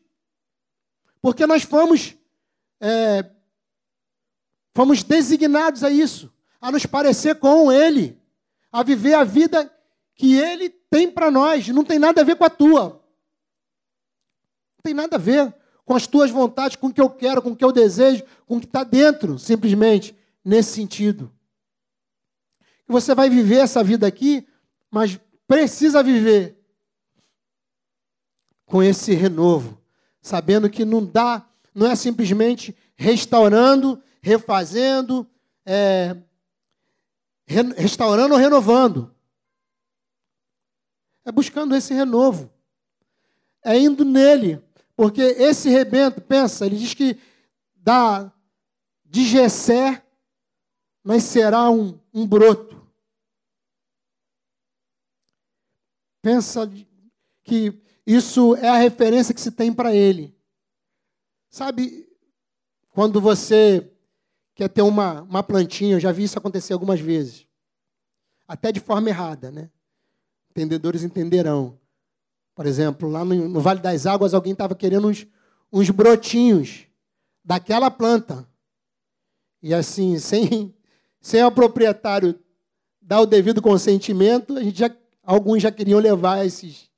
[1.21, 2.13] Porque nós fomos
[2.81, 3.25] é,
[4.73, 8.21] fomos designados a isso, a nos parecer com Ele,
[8.69, 9.71] a viver a vida
[10.19, 11.69] que Ele tem para nós.
[11.69, 13.01] Não tem nada a ver com a tua.
[14.75, 15.55] Não tem nada a ver
[15.85, 18.57] com as tuas vontades, com o que eu quero, com o que eu desejo, com
[18.57, 21.31] o que está dentro, simplesmente, nesse sentido.
[22.85, 24.45] Você vai viver essa vida aqui,
[24.91, 26.61] mas precisa viver
[28.65, 29.81] com esse renovo,
[30.21, 35.25] sabendo que não dá não é simplesmente restaurando, refazendo,
[35.65, 36.17] é,
[37.47, 39.15] re, restaurando ou renovando.
[41.29, 42.51] É buscando esse renovo.
[43.63, 44.59] É indo nele.
[44.95, 47.19] Porque esse rebento, pensa, ele diz que
[47.75, 48.33] da,
[49.05, 50.03] de Gessé
[51.03, 52.83] nascerá um, um broto.
[56.19, 56.67] Pensa
[57.43, 60.35] que isso é a referência que se tem para ele.
[61.47, 62.09] Sabe,
[62.89, 63.87] quando você
[64.55, 67.45] quer ter uma, uma plantinha, eu já vi isso acontecer algumas vezes,
[68.47, 69.69] até de forma errada, né?
[70.59, 71.79] Entendedores entenderão.
[72.53, 75.25] Por exemplo, lá no, no Vale das Águas, alguém estava querendo uns,
[75.71, 76.85] uns brotinhos
[77.41, 78.45] daquela planta.
[79.61, 80.75] E assim, sem,
[81.21, 82.37] sem o proprietário
[83.01, 84.93] dar o devido consentimento, a gente já,
[85.23, 86.91] alguns já queriam levar esses,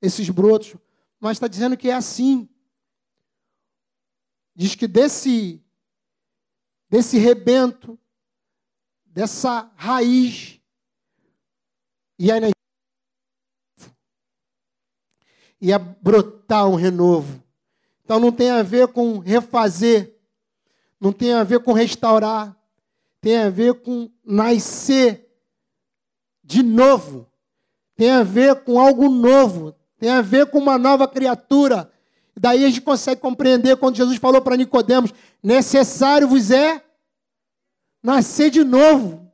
[0.00, 0.74] esses brotos,
[1.20, 2.48] mas está dizendo que é assim.
[4.56, 5.62] Diz que desse,
[6.88, 7.98] desse rebento,
[9.04, 10.58] dessa raiz,
[12.18, 12.40] e aí
[15.60, 17.42] ia brotar um renovo.
[18.04, 20.16] Então não tem a ver com refazer,
[21.00, 22.56] não tem a ver com restaurar,
[23.20, 25.28] tem a ver com nascer
[26.42, 27.26] de novo,
[27.94, 31.90] tem a ver com algo novo, tem a ver com uma nova criatura.
[32.34, 36.82] Daí a gente consegue compreender quando Jesus falou para Nicodemos: necessário vos é
[38.02, 39.28] nascer de novo.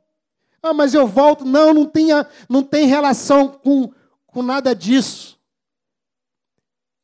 [0.61, 1.45] Ah, mas eu volto.
[1.45, 2.07] Não, não tem,
[2.49, 3.91] não tem relação com,
[4.25, 5.34] com nada disso.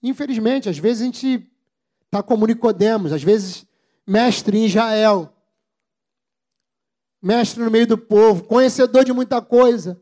[0.02, 1.52] Infelizmente, às vezes a gente
[2.06, 3.66] está como Nicodemos, às vezes
[4.06, 5.34] mestre em Israel,
[7.22, 10.02] mestre no meio do povo, conhecedor de muita coisa,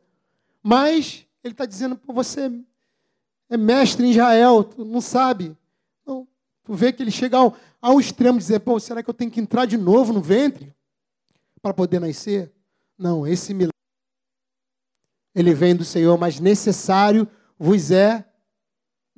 [0.63, 2.49] mas ele está dizendo, você
[3.49, 5.55] é mestre em Israel, tu não sabe.
[6.05, 6.27] Não,
[6.63, 9.31] tu vê que ele chega ao, ao extremo de dizer, pô, será que eu tenho
[9.31, 10.73] que entrar de novo no ventre
[11.61, 12.51] para poder nascer?
[12.97, 13.73] Não, esse milagre,
[15.35, 17.27] ele vem do Senhor, mas necessário
[17.57, 18.28] vos é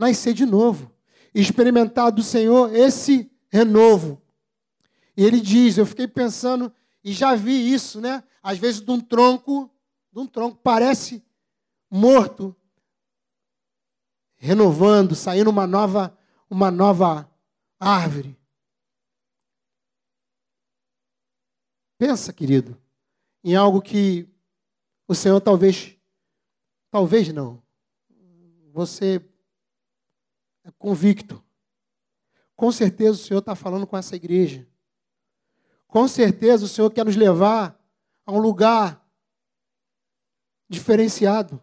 [0.02, 0.92] nascer de novo,
[1.34, 4.20] experimentar do Senhor esse renovo.
[5.16, 6.74] E ele diz, eu fiquei pensando
[7.04, 8.24] e já vi isso, né?
[8.42, 9.70] Às vezes de um tronco,
[10.12, 11.24] de um tronco parece
[11.90, 12.56] morto,
[14.38, 16.18] renovando, saindo uma nova,
[16.50, 17.30] uma nova
[17.80, 18.36] árvore.
[22.00, 22.76] Pensa, querido,
[23.44, 24.28] em algo que
[25.08, 25.96] o Senhor talvez,
[26.90, 27.62] talvez não,
[28.74, 29.24] você
[30.78, 31.44] convicto.
[32.56, 34.68] Com certeza o Senhor está falando com essa igreja.
[35.88, 37.78] Com certeza o Senhor quer nos levar
[38.26, 39.06] a um lugar
[40.70, 41.62] diferenciado.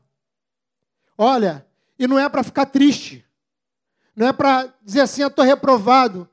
[1.16, 1.66] Olha,
[1.98, 3.24] e não é para ficar triste.
[4.14, 6.28] Não é para dizer assim, eu estou reprovado.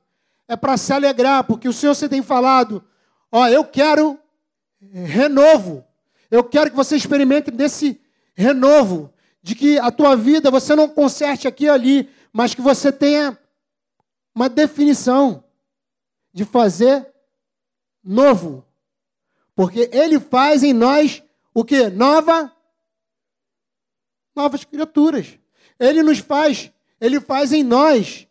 [0.48, 2.84] É para se alegrar, porque o Senhor você tem falado,
[3.32, 4.20] ó, eu quero
[4.80, 5.84] renovo.
[6.30, 8.00] Eu quero que você experimente desse
[8.36, 12.92] renovo, de que a tua vida você não conserte aqui e ali, mas que você
[12.92, 13.40] tenha
[14.36, 15.42] uma definição
[16.34, 17.10] de fazer
[18.04, 18.68] novo.
[19.56, 21.24] Porque ele faz em nós
[21.54, 21.88] o que?
[21.88, 22.54] Nova
[24.36, 25.40] novas criaturas.
[25.80, 28.28] Ele nos faz, ele faz em nós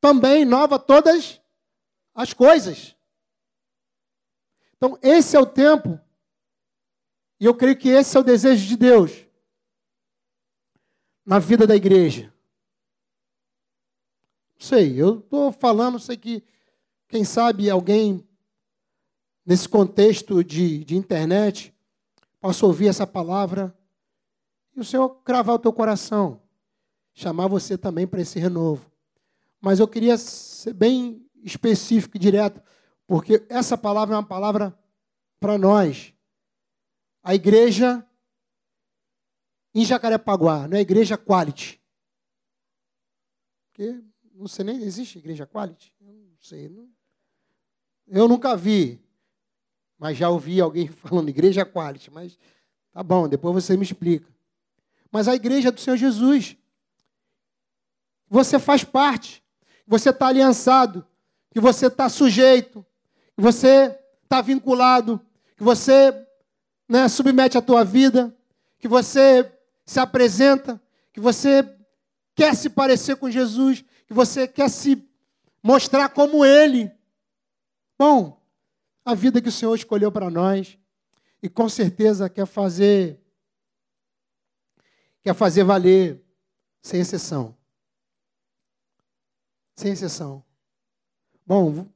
[0.00, 1.42] também nova todas
[2.14, 2.94] as coisas.
[4.76, 5.98] Então, esse é o tempo,
[7.40, 9.26] e eu creio que esse é o desejo de Deus
[11.24, 12.35] na vida da igreja
[14.58, 16.44] sei, eu estou falando, sei que,
[17.08, 18.26] quem sabe, alguém
[19.44, 21.74] nesse contexto de, de internet
[22.40, 23.76] possa ouvir essa palavra
[24.74, 26.42] e o Senhor cravar o teu coração,
[27.14, 28.90] chamar você também para esse renovo.
[29.60, 32.60] Mas eu queria ser bem específico e direto,
[33.06, 34.78] porque essa palavra é uma palavra
[35.40, 36.12] para nós.
[37.22, 38.06] A igreja
[39.76, 41.78] em Jacarepaguá, não é a igreja quality.
[43.68, 44.02] Porque
[44.36, 45.92] não sei nem, existe igreja quality?
[46.00, 46.68] Eu não sei.
[46.68, 46.88] Não,
[48.08, 49.00] eu nunca vi,
[49.98, 52.38] mas já ouvi alguém falando igreja quality, mas
[52.92, 54.28] tá bom, depois você me explica.
[55.10, 56.56] Mas a igreja do Senhor Jesus,
[58.28, 59.42] você faz parte,
[59.86, 61.06] você está aliançado,
[61.50, 62.84] que você está sujeito,
[63.34, 65.20] que você está vinculado,
[65.56, 66.12] que você
[66.88, 68.34] né, submete a tua vida,
[68.78, 69.50] que você
[69.84, 70.80] se apresenta,
[71.12, 71.66] que você
[72.34, 75.06] quer se parecer com Jesus, que você quer se
[75.62, 76.90] mostrar como Ele.
[77.98, 78.40] Bom,
[79.04, 80.78] a vida que o Senhor escolheu para nós
[81.42, 83.20] e com certeza quer fazer
[85.22, 86.24] quer fazer valer
[86.80, 87.56] sem exceção.
[89.74, 90.44] Sem exceção.
[91.44, 91.86] Bom,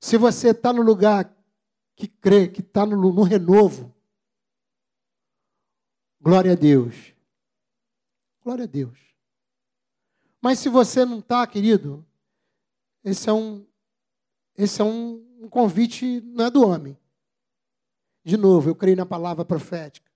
[0.00, 1.32] se você está no lugar
[1.94, 3.94] que crê, que está no, no renovo,
[6.20, 7.14] glória a Deus.
[8.42, 9.11] Glória a Deus.
[10.42, 12.04] Mas se você não está, querido,
[13.04, 13.64] esse é um,
[14.56, 16.98] esse é um, um convite, não é do homem.
[18.24, 20.10] De novo, eu creio na palavra profética.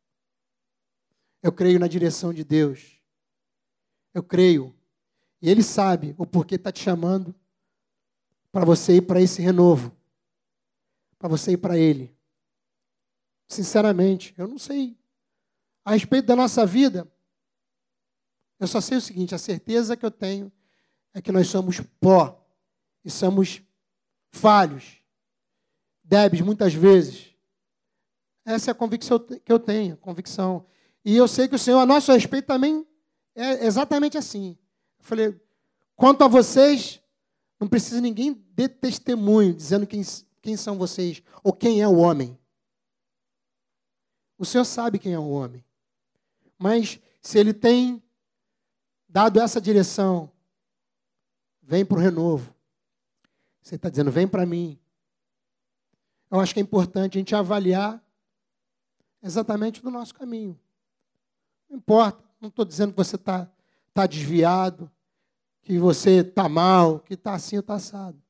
[1.41, 3.01] Eu creio na direção de Deus.
[4.12, 4.74] Eu creio.
[5.41, 7.33] E Ele sabe o porquê está te chamando
[8.51, 9.97] para você ir para esse renovo.
[11.18, 12.12] Para você ir para Ele.
[13.47, 14.99] Sinceramente, eu não sei.
[15.85, 17.09] A respeito da nossa vida,
[18.59, 20.51] eu só sei o seguinte: a certeza que eu tenho
[21.13, 22.45] é que nós somos pó
[23.05, 23.63] e somos
[24.33, 25.01] falhos,
[26.03, 27.35] débeis muitas vezes.
[28.45, 30.67] Essa é a convicção que eu tenho, convicção.
[31.05, 32.87] E eu sei que o Senhor, a nosso respeito, também
[33.35, 34.57] é exatamente assim.
[34.99, 35.41] Eu falei,
[35.97, 37.01] quanto a vocês,
[37.59, 40.03] não precisa ninguém de testemunho dizendo quem,
[40.41, 42.39] quem são vocês ou quem é o homem.
[44.39, 45.65] O Senhor sabe quem é o homem.
[46.59, 48.03] Mas se ele tem
[49.17, 50.31] dado essa direção,
[51.62, 52.55] vem para o renovo.
[53.62, 54.79] Você está dizendo, vem para mim.
[56.31, 58.05] Eu acho que é importante a gente avaliar
[59.23, 60.61] exatamente do nosso caminho.
[61.67, 63.51] Não importa, não estou dizendo que você está
[63.95, 64.93] tá desviado,
[65.62, 68.23] que você está mal, que está assim ou está assado.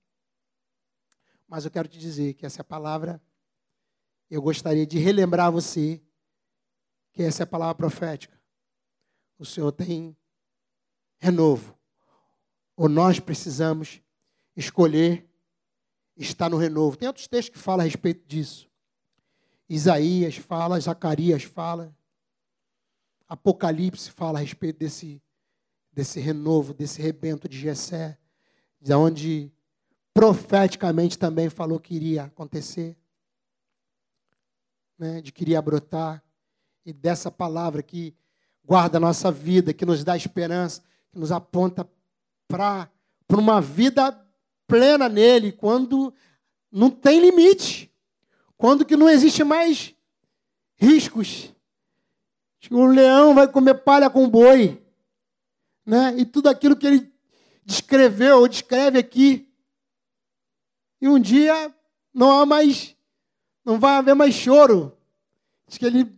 [1.49, 3.20] Mas eu quero te dizer que essa é palavra,
[4.30, 6.01] eu gostaria de relembrar você
[7.12, 8.41] que essa é a palavra profética.
[9.37, 10.16] O Senhor tem
[11.19, 11.77] renovo.
[12.77, 14.01] Ou nós precisamos
[14.57, 15.29] escolher
[16.17, 16.97] estar no renovo.
[16.97, 18.69] Tem outros textos que falam a respeito disso.
[19.69, 21.95] Isaías fala, Zacarias fala,
[23.29, 25.21] Apocalipse fala a respeito desse,
[25.93, 28.17] desse renovo, desse rebento de Jessé,
[28.81, 29.53] de onde
[30.14, 32.97] profeticamente também falou que iria acontecer,
[34.97, 36.23] né, de que iria brotar,
[36.85, 38.14] e dessa palavra que
[38.64, 41.88] guarda a nossa vida, que nos dá esperança, que nos aponta
[42.48, 42.90] para
[43.30, 44.12] uma vida
[44.66, 46.12] plena nele, quando
[46.70, 47.92] não tem limite,
[48.57, 49.94] quando que não existe mais
[50.76, 51.52] riscos.
[52.70, 54.82] O leão vai comer palha com boi,
[55.84, 56.14] né?
[56.18, 57.12] E tudo aquilo que ele
[57.64, 59.52] descreveu ou descreve aqui.
[61.00, 61.74] E um dia
[62.12, 62.96] não há mais,
[63.64, 64.96] não vai haver mais choro.
[65.66, 66.16] Diz que ele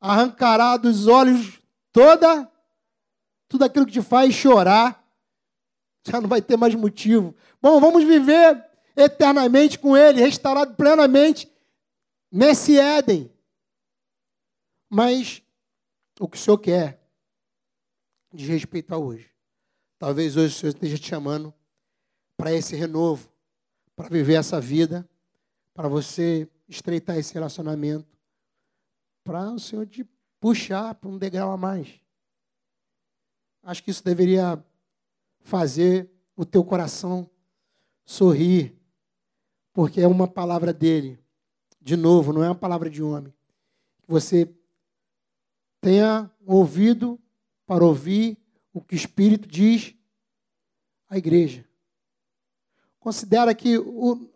[0.00, 1.60] arrancará dos olhos
[1.92, 2.50] toda
[3.52, 5.06] tudo aquilo que te faz chorar.
[6.08, 7.36] Já não vai ter mais motivo.
[7.60, 8.64] Bom, vamos viver
[8.96, 11.52] eternamente com Ele, restaurado plenamente
[12.30, 13.30] nesse Éden.
[14.90, 15.42] Mas
[16.18, 16.98] o que o Senhor quer
[18.32, 19.30] diz respeito a hoje.
[19.98, 21.52] Talvez hoje o Senhor esteja te chamando
[22.36, 23.30] para esse renovo,
[23.94, 25.06] para viver essa vida,
[25.74, 28.18] para você estreitar esse relacionamento,
[29.22, 30.08] para o Senhor te
[30.40, 32.02] puxar para um degrau a mais.
[33.62, 34.62] Acho que isso deveria
[35.40, 37.28] fazer o teu coração
[38.04, 38.74] sorrir,
[39.72, 41.18] porque é uma palavra dele.
[41.80, 43.32] De novo, não é uma palavra de homem.
[44.06, 44.52] Você
[45.80, 47.20] tenha ouvido
[47.66, 48.38] para ouvir
[48.72, 49.94] o que o Espírito diz
[51.08, 51.64] à igreja.
[52.98, 54.28] Considera que, o,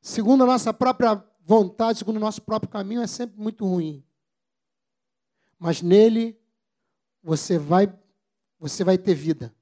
[0.00, 4.04] segundo a nossa própria vontade, segundo o nosso próprio caminho, é sempre muito ruim.
[5.58, 6.38] Mas nele
[7.22, 7.86] você vai
[8.58, 9.54] você vai ter vida.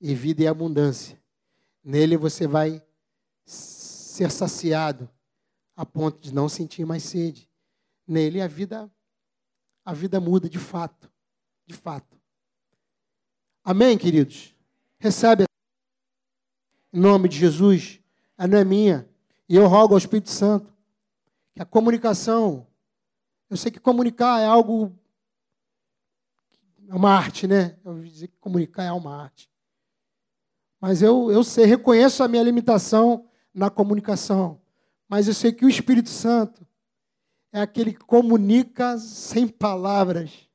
[0.00, 1.20] E vida e abundância.
[1.82, 2.82] Nele você vai
[3.44, 5.08] ser saciado
[5.76, 7.48] a ponto de não sentir mais sede.
[8.06, 8.90] Nele a vida
[9.84, 11.10] a vida muda de fato,
[11.66, 12.18] de fato.
[13.62, 14.54] Amém, queridos.
[14.98, 15.44] Recebe
[16.92, 18.00] em nome de Jesus.
[18.38, 19.08] Ela não é minha.
[19.46, 20.72] E eu rogo ao Espírito Santo
[21.54, 22.66] que a comunicação,
[23.50, 24.90] eu sei que comunicar é algo
[26.88, 27.76] é uma arte, né?
[27.84, 29.50] Eu dizer que comunicar é uma arte.
[30.80, 34.60] Mas eu, eu sei, reconheço a minha limitação na comunicação.
[35.08, 36.66] Mas eu sei que o Espírito Santo
[37.52, 40.48] é aquele que comunica sem palavras,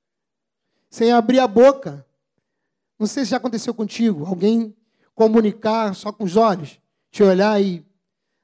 [0.90, 2.06] sem abrir a boca.
[3.00, 4.76] Não sei se já aconteceu contigo, alguém
[5.16, 7.86] comunicar só com os olhos, te olhar e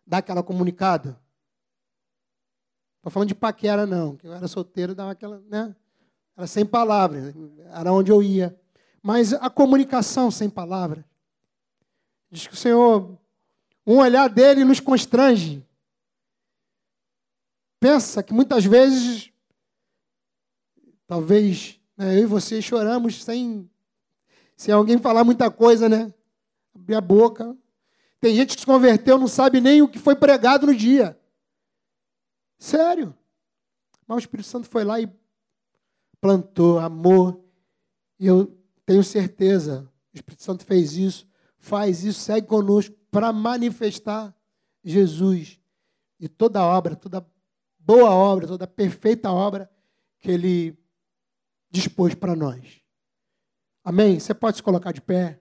[0.08, 1.20] dar aquela comunicada.
[2.98, 5.76] Estou falando de paquera, não, que eu era solteiro, dava aquela, né?
[6.36, 7.34] Era sem palavras,
[7.72, 8.60] era onde eu ia.
[9.02, 11.04] Mas a comunicação sem palavras.
[12.30, 13.18] Diz que o Senhor,
[13.86, 15.66] um olhar dele nos constrange.
[17.80, 19.32] Pensa que muitas vezes,
[21.08, 23.70] talvez né, eu e você choramos sem,
[24.58, 26.14] sem alguém falar muita coisa, né?
[26.74, 27.56] Abrir a boca.
[28.20, 31.18] Tem gente que se converteu, não sabe nem o que foi pregado no dia.
[32.58, 33.16] Sério.
[34.08, 35.08] Mas o Espírito Santo foi lá e
[36.26, 37.40] plantou amor.
[38.20, 38.48] E eu
[38.84, 41.28] tenho certeza, o Espírito Santo fez isso,
[41.60, 44.36] faz isso, segue conosco para manifestar
[44.84, 45.60] Jesus
[46.20, 47.24] e toda obra, toda
[47.78, 49.70] boa obra, toda perfeita obra
[50.18, 50.76] que Ele
[51.70, 52.82] dispôs para nós.
[53.84, 54.20] Amém?
[54.20, 55.40] Você pode se colocar de pé.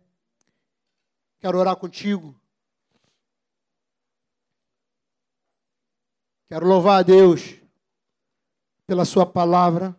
[1.40, 2.38] Quero orar contigo.
[6.46, 7.54] Quero louvar a Deus
[8.86, 9.98] pela Sua palavra.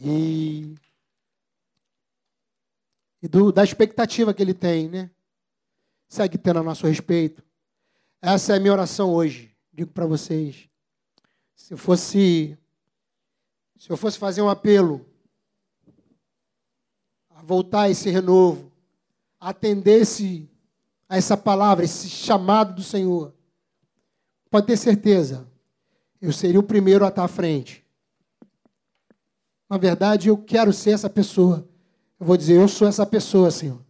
[0.00, 0.74] E,
[3.20, 5.10] e do, da expectativa que ele tem, né?
[6.08, 7.42] Segue tendo a nosso respeito.
[8.22, 9.54] Essa é a minha oração hoje.
[9.72, 10.68] Digo para vocês.
[11.54, 12.56] Se eu fosse
[13.76, 15.04] Se eu fosse fazer um apelo
[17.30, 18.72] a voltar a esse renovo,
[19.40, 20.02] atender
[21.08, 23.32] a essa palavra, esse chamado do Senhor,
[24.50, 25.46] pode ter certeza,
[26.20, 27.84] eu seria o primeiro a estar à frente.
[29.68, 31.68] Na verdade, eu quero ser essa pessoa.
[32.18, 33.80] Eu vou dizer, eu sou essa pessoa, Senhor.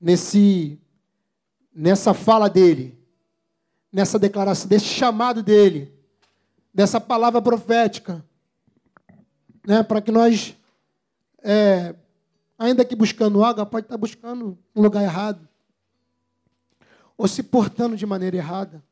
[0.00, 0.80] Nesse,
[1.74, 2.98] nessa fala dele,
[3.92, 5.92] nessa declaração, desse chamado dele,
[6.72, 8.24] dessa palavra profética,
[9.66, 10.56] né, para que nós,
[11.42, 11.94] é,
[12.58, 15.46] ainda que buscando água, pode estar buscando um lugar errado,
[17.18, 18.82] ou se portando de maneira errada.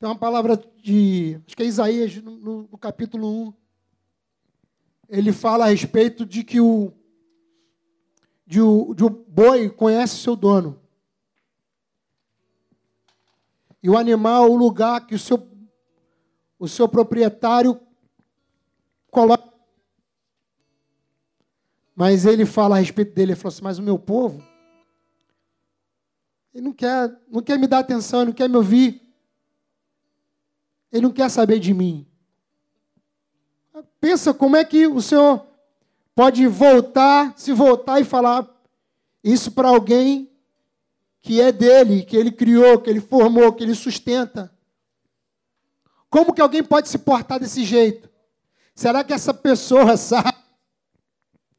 [0.00, 3.57] Tem uma palavra de, acho que é Isaías, no, no capítulo 1.
[5.08, 6.92] Ele fala a respeito de que o,
[8.46, 10.80] de o, de o boi conhece seu dono.
[13.82, 15.48] E o animal, o lugar que o seu,
[16.58, 17.80] o seu proprietário
[19.10, 19.48] coloca.
[21.94, 24.42] Mas ele fala a respeito dele, ele falou assim, mas o meu povo,
[26.54, 29.02] ele não quer, não quer me dar atenção, ele não quer me ouvir.
[30.90, 32.06] Ele não quer saber de mim.
[34.00, 35.46] Pensa como é que o Senhor
[36.14, 38.48] pode voltar, se voltar e falar
[39.22, 40.30] isso para alguém
[41.20, 44.52] que é dele, que ele criou, que ele formou, que ele sustenta.
[46.08, 48.08] Como que alguém pode se portar desse jeito?
[48.74, 50.38] Será que essa pessoa sabe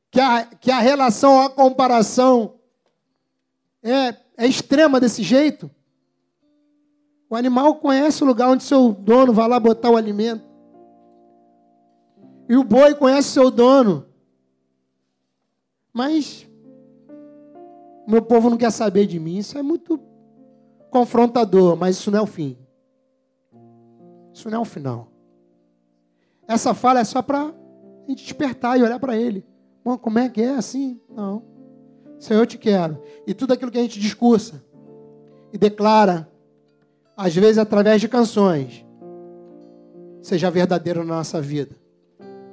[0.10, 2.56] que a, que a relação, a comparação
[3.84, 5.70] é, é extrema desse jeito?
[7.30, 10.49] O animal conhece o lugar onde seu dono vai lá botar o alimento.
[12.50, 14.08] E o boi conhece seu dono.
[15.94, 16.50] Mas
[18.08, 19.38] meu povo não quer saber de mim.
[19.38, 20.00] Isso é muito
[20.90, 22.58] confrontador, mas isso não é o fim.
[24.34, 25.12] Isso não é o final.
[26.48, 29.46] Essa fala é só para a gente despertar e olhar para ele.
[29.86, 31.00] Bom, como é que é assim?
[31.08, 31.44] Não.
[32.18, 33.00] Senhor, eu te quero.
[33.28, 34.64] E tudo aquilo que a gente discursa
[35.54, 36.28] e declara
[37.16, 38.86] às vezes através de canções,
[40.22, 41.76] seja verdadeiro na nossa vida,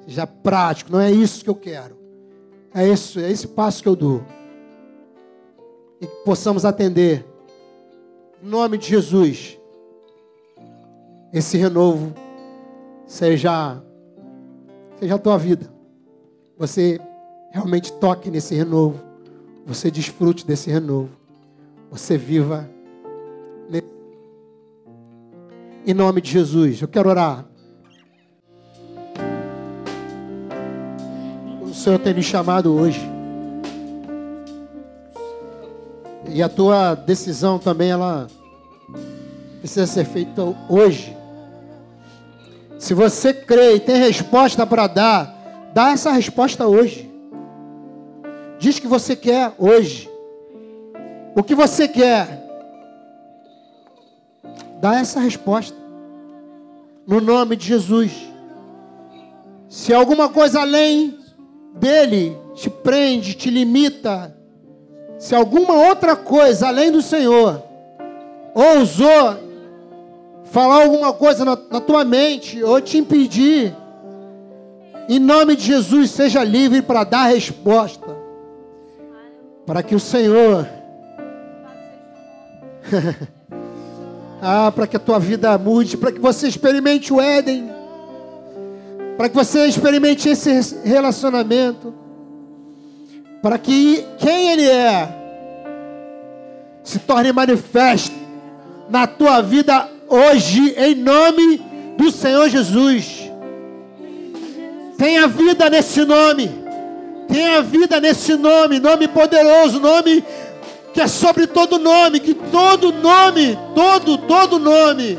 [0.06, 0.92] seja prático.
[0.92, 1.96] Não é isso que eu quero.
[2.74, 4.22] É isso, é esse passo que eu dou.
[6.00, 7.24] E que possamos atender,
[8.42, 9.58] em nome de Jesus,
[11.32, 12.14] esse renovo
[13.06, 13.82] seja,
[14.98, 15.72] seja a tua vida.
[16.58, 17.00] Você
[17.50, 19.00] realmente toque nesse renovo.
[19.66, 21.10] Você desfrute desse renovo.
[21.90, 22.68] Você viva
[25.86, 26.82] em nome de Jesus.
[26.82, 27.46] Eu quero orar.
[31.86, 33.00] Senhor tem me chamado hoje.
[36.28, 38.26] E a tua decisão também, ela
[39.60, 41.16] precisa ser feita hoje.
[42.76, 47.08] Se você crê e tem resposta para dar, dá essa resposta hoje.
[48.58, 50.10] Diz que você quer hoje.
[51.36, 52.42] O que você quer?
[54.80, 55.76] Dá essa resposta.
[57.06, 58.10] No nome de Jesus.
[59.68, 61.24] Se alguma coisa além
[61.76, 64.34] dele te prende, te limita,
[65.18, 67.62] se alguma outra coisa além do Senhor
[68.54, 69.46] ousou
[70.44, 73.74] falar alguma coisa na, na tua mente ou te impedir,
[75.08, 78.16] em nome de Jesus, seja livre para dar resposta.
[79.64, 80.68] Para que o Senhor
[84.40, 87.70] Ah, para que a tua vida mude, para que você experimente o Éden,
[89.16, 91.94] para que você experimente esse relacionamento,
[93.42, 95.08] para que quem Ele é
[96.82, 98.14] se torne manifesto
[98.88, 101.60] na tua vida hoje, em nome
[101.96, 103.30] do Senhor Jesus.
[104.96, 106.50] Tenha vida nesse nome,
[107.28, 110.24] tenha vida nesse nome, nome poderoso, nome
[110.96, 115.18] que é sobre todo nome, que todo nome, todo, todo nome,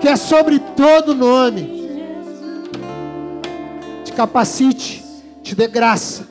[0.00, 1.79] que é sobre todo nome,
[4.10, 5.04] te capacite,
[5.42, 6.26] te dê graça,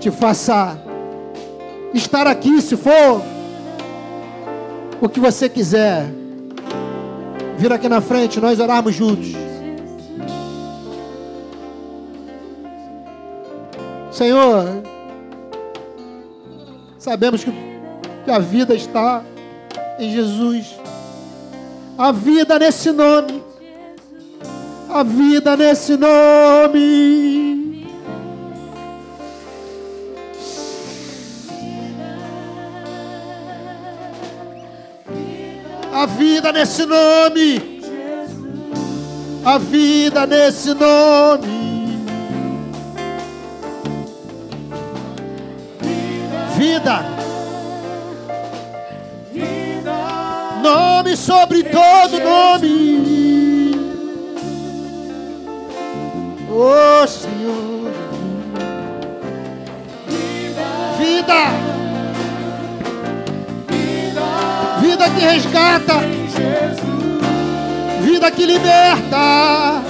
[0.00, 0.78] te faça
[1.92, 3.22] estar aqui, se for
[5.00, 6.06] o que você quiser.
[7.58, 9.32] Vir aqui na frente, nós orarmos juntos.
[14.12, 14.82] Senhor,
[17.06, 19.22] Sabemos que a vida está
[19.96, 20.74] em Jesus.
[21.96, 23.35] A vida nesse nome.
[24.98, 27.86] A vida nesse nome.
[35.92, 37.76] A vida nesse nome.
[39.44, 42.06] a vida nesse nome.
[46.56, 47.04] Vida.
[50.62, 52.95] Nome sobre todo nome.
[56.58, 57.92] Oh Senhor.
[60.98, 61.50] Vida.
[64.80, 66.00] Vida que resgata.
[68.00, 69.82] Vida que liberta.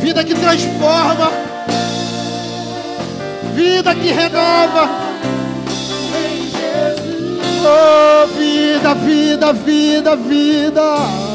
[0.00, 1.30] Vida que transforma.
[3.54, 4.90] Vida que renova.
[7.68, 10.16] Oh, vida, vida, vida, vida.
[10.16, 11.25] Vida.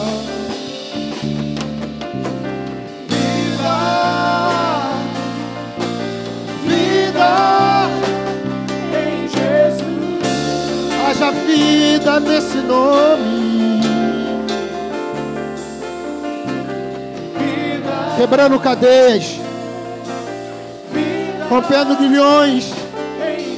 [11.62, 13.82] Vida nesse nome.
[18.18, 19.39] Quebrando cadeias.
[21.49, 21.97] Rompendo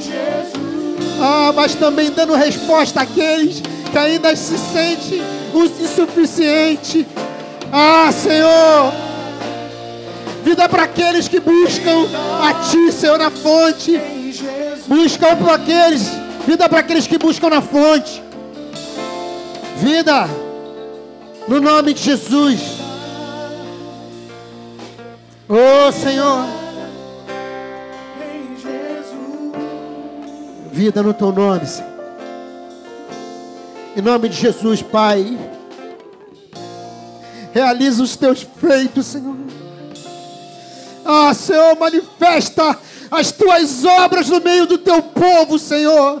[0.00, 5.22] Jesus, Ah, mas também dando resposta àqueles que ainda se sentem
[5.54, 7.06] insuficiente.
[7.72, 8.92] Ah, Senhor.
[10.42, 12.06] Vida para aqueles que buscam
[12.42, 13.98] a Ti, Senhor, na fonte.
[14.88, 16.23] Buscam para aqueles.
[16.46, 18.22] Vida para aqueles que buscam na fonte.
[19.76, 20.28] Vida.
[21.48, 22.60] No nome de Jesus.
[25.48, 26.64] Oh, Senhor.
[30.74, 31.94] vida no teu nome, Senhor.
[33.96, 35.38] Em nome de Jesus, Pai.
[37.52, 39.36] Realiza os teus feitos, Senhor.
[41.04, 42.76] Ah, Senhor, manifesta
[43.08, 46.20] as tuas obras no meio do teu povo, Senhor.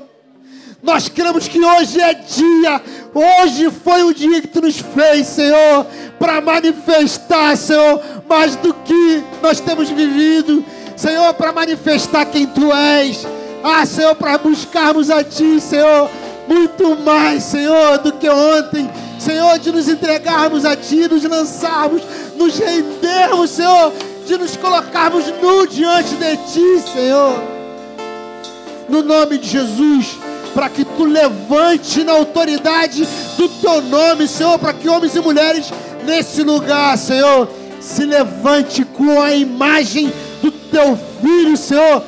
[0.84, 2.82] Nós cremos que hoje é dia,
[3.14, 5.86] hoje foi o dia que tu nos fez, Senhor,
[6.18, 10.62] para manifestar, Senhor, mais do que nós temos vivido,
[10.94, 13.26] Senhor, para manifestar quem tu és.
[13.62, 16.10] Ah, Senhor, para buscarmos a ti, Senhor,
[16.46, 18.90] muito mais, Senhor, do que ontem.
[19.18, 22.02] Senhor, de nos entregarmos a ti, nos lançarmos,
[22.36, 23.90] nos rendermos, Senhor,
[24.26, 27.54] de nos colocarmos nu diante de ti, Senhor
[28.88, 30.18] no nome de Jesus,
[30.54, 35.72] para que tu levante na autoridade do teu nome, Senhor, para que homens e mulheres
[36.04, 37.48] nesse lugar, Senhor,
[37.80, 42.02] se levante com a imagem do teu filho, Senhor,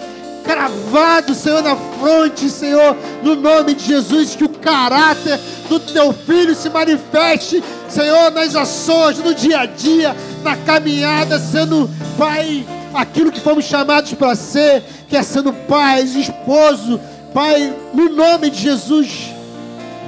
[0.45, 6.55] cravado, Senhor, na fronte, Senhor, no nome de Jesus, que o caráter do teu filho
[6.55, 13.41] se manifeste, Senhor, nas ações, no dia a dia, na caminhada, sendo, Pai, aquilo que
[13.41, 17.01] fomos chamados para ser, que é sendo pais, esposo,
[17.37, 19.31] Pai, no nome de Jesus,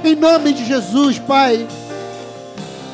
[0.03, 1.67] em nome de Jesus, Pai,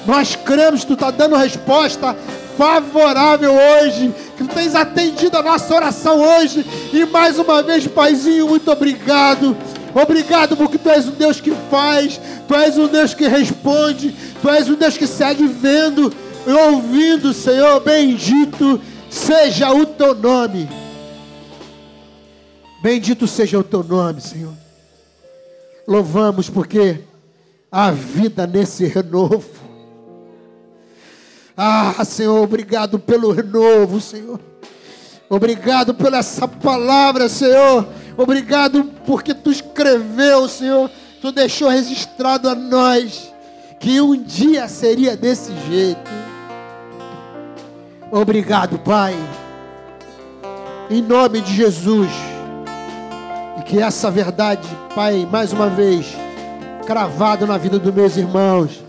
[0.06, 2.14] nós cremos que Tu está dando resposta
[2.58, 8.50] favorável hoje, que Tu tens atendido a nossa oração hoje, e mais uma vez, Paizinho,
[8.50, 9.56] muito obrigado.
[9.94, 14.50] Obrigado porque Tu és um Deus que faz, Tu és um Deus que responde, Tu
[14.50, 16.14] és um Deus que segue vendo
[16.46, 20.68] e ouvindo, Senhor, bendito seja o Teu nome.
[22.86, 24.54] Bendito seja o Teu nome, Senhor.
[25.88, 27.02] Louvamos porque
[27.72, 29.50] há vida nesse renovo.
[31.58, 34.40] Ah, Senhor, obrigado pelo renovo, Senhor.
[35.28, 37.88] Obrigado pela essa palavra, Senhor.
[38.16, 40.88] Obrigado porque tu escreveu, Senhor.
[41.20, 43.34] Tu deixou registrado a nós
[43.80, 46.12] que um dia seria desse jeito.
[48.12, 49.16] Obrigado, Pai.
[50.88, 52.35] Em nome de Jesus.
[53.66, 56.16] Que essa verdade, Pai, mais uma vez,
[56.86, 58.84] cravado na vida dos meus irmãos,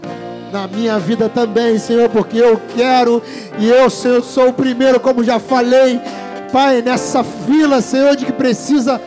[0.53, 3.23] na minha vida também, Senhor, porque eu quero
[3.59, 6.01] e eu, Senhor, sou o primeiro, como já falei,
[6.53, 9.01] Pai, nessa fila, Senhor, de que precisa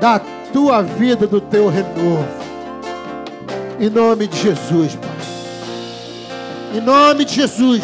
[0.00, 0.20] da
[0.52, 2.26] tua vida, do teu renovo.
[3.78, 5.16] Em nome de Jesus, Pai.
[6.74, 7.82] Em nome de Jesus.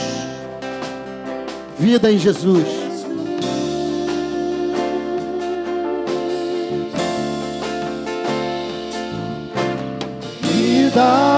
[1.79, 2.82] Vida em Jesus.
[10.93, 11.32] Vida,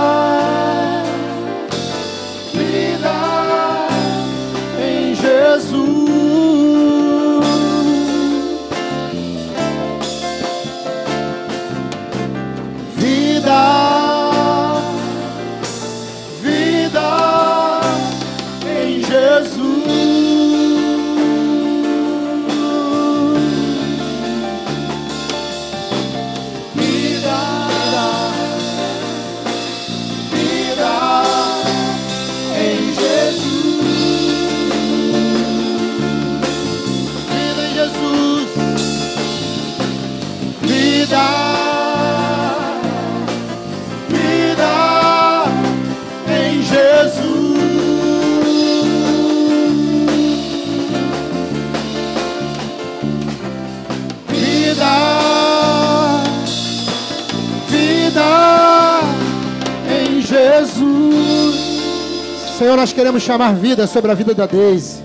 [62.85, 65.03] nós queremos chamar vida sobre a vida da Deise.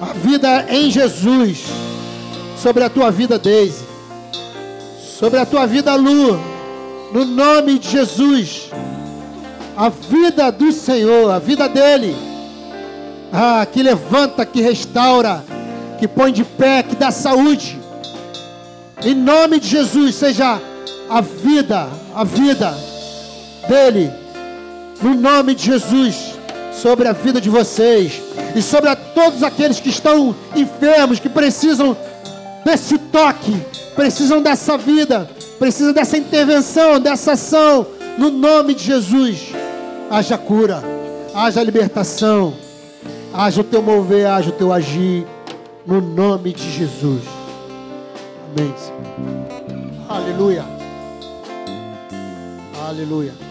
[0.00, 1.66] A vida em Jesus.
[2.56, 3.84] Sobre a tua vida, Deise.
[5.20, 6.40] Sobre a tua vida, Lu.
[7.12, 8.70] No nome de Jesus.
[9.76, 12.16] A vida do Senhor, a vida dele.
[13.30, 15.44] Ah, que levanta, que restaura,
[15.98, 17.78] que põe de pé, que dá saúde.
[19.04, 20.58] Em nome de Jesus, seja
[21.10, 22.74] a vida, a vida
[23.68, 24.10] dele,
[25.02, 26.27] no nome de Jesus,
[26.80, 28.22] sobre a vida de vocês
[28.54, 31.96] e sobre a todos aqueles que estão enfermos, que precisam
[32.64, 33.56] desse toque,
[33.96, 39.52] precisam dessa vida, precisam dessa intervenção, dessa ação, no nome de Jesus.
[40.10, 40.82] Haja cura,
[41.34, 42.54] haja libertação,
[43.34, 45.26] haja o teu mover, haja o teu agir,
[45.84, 47.22] no nome de Jesus.
[48.56, 48.74] Amém.
[50.08, 50.64] Aleluia.
[52.88, 53.47] Aleluia.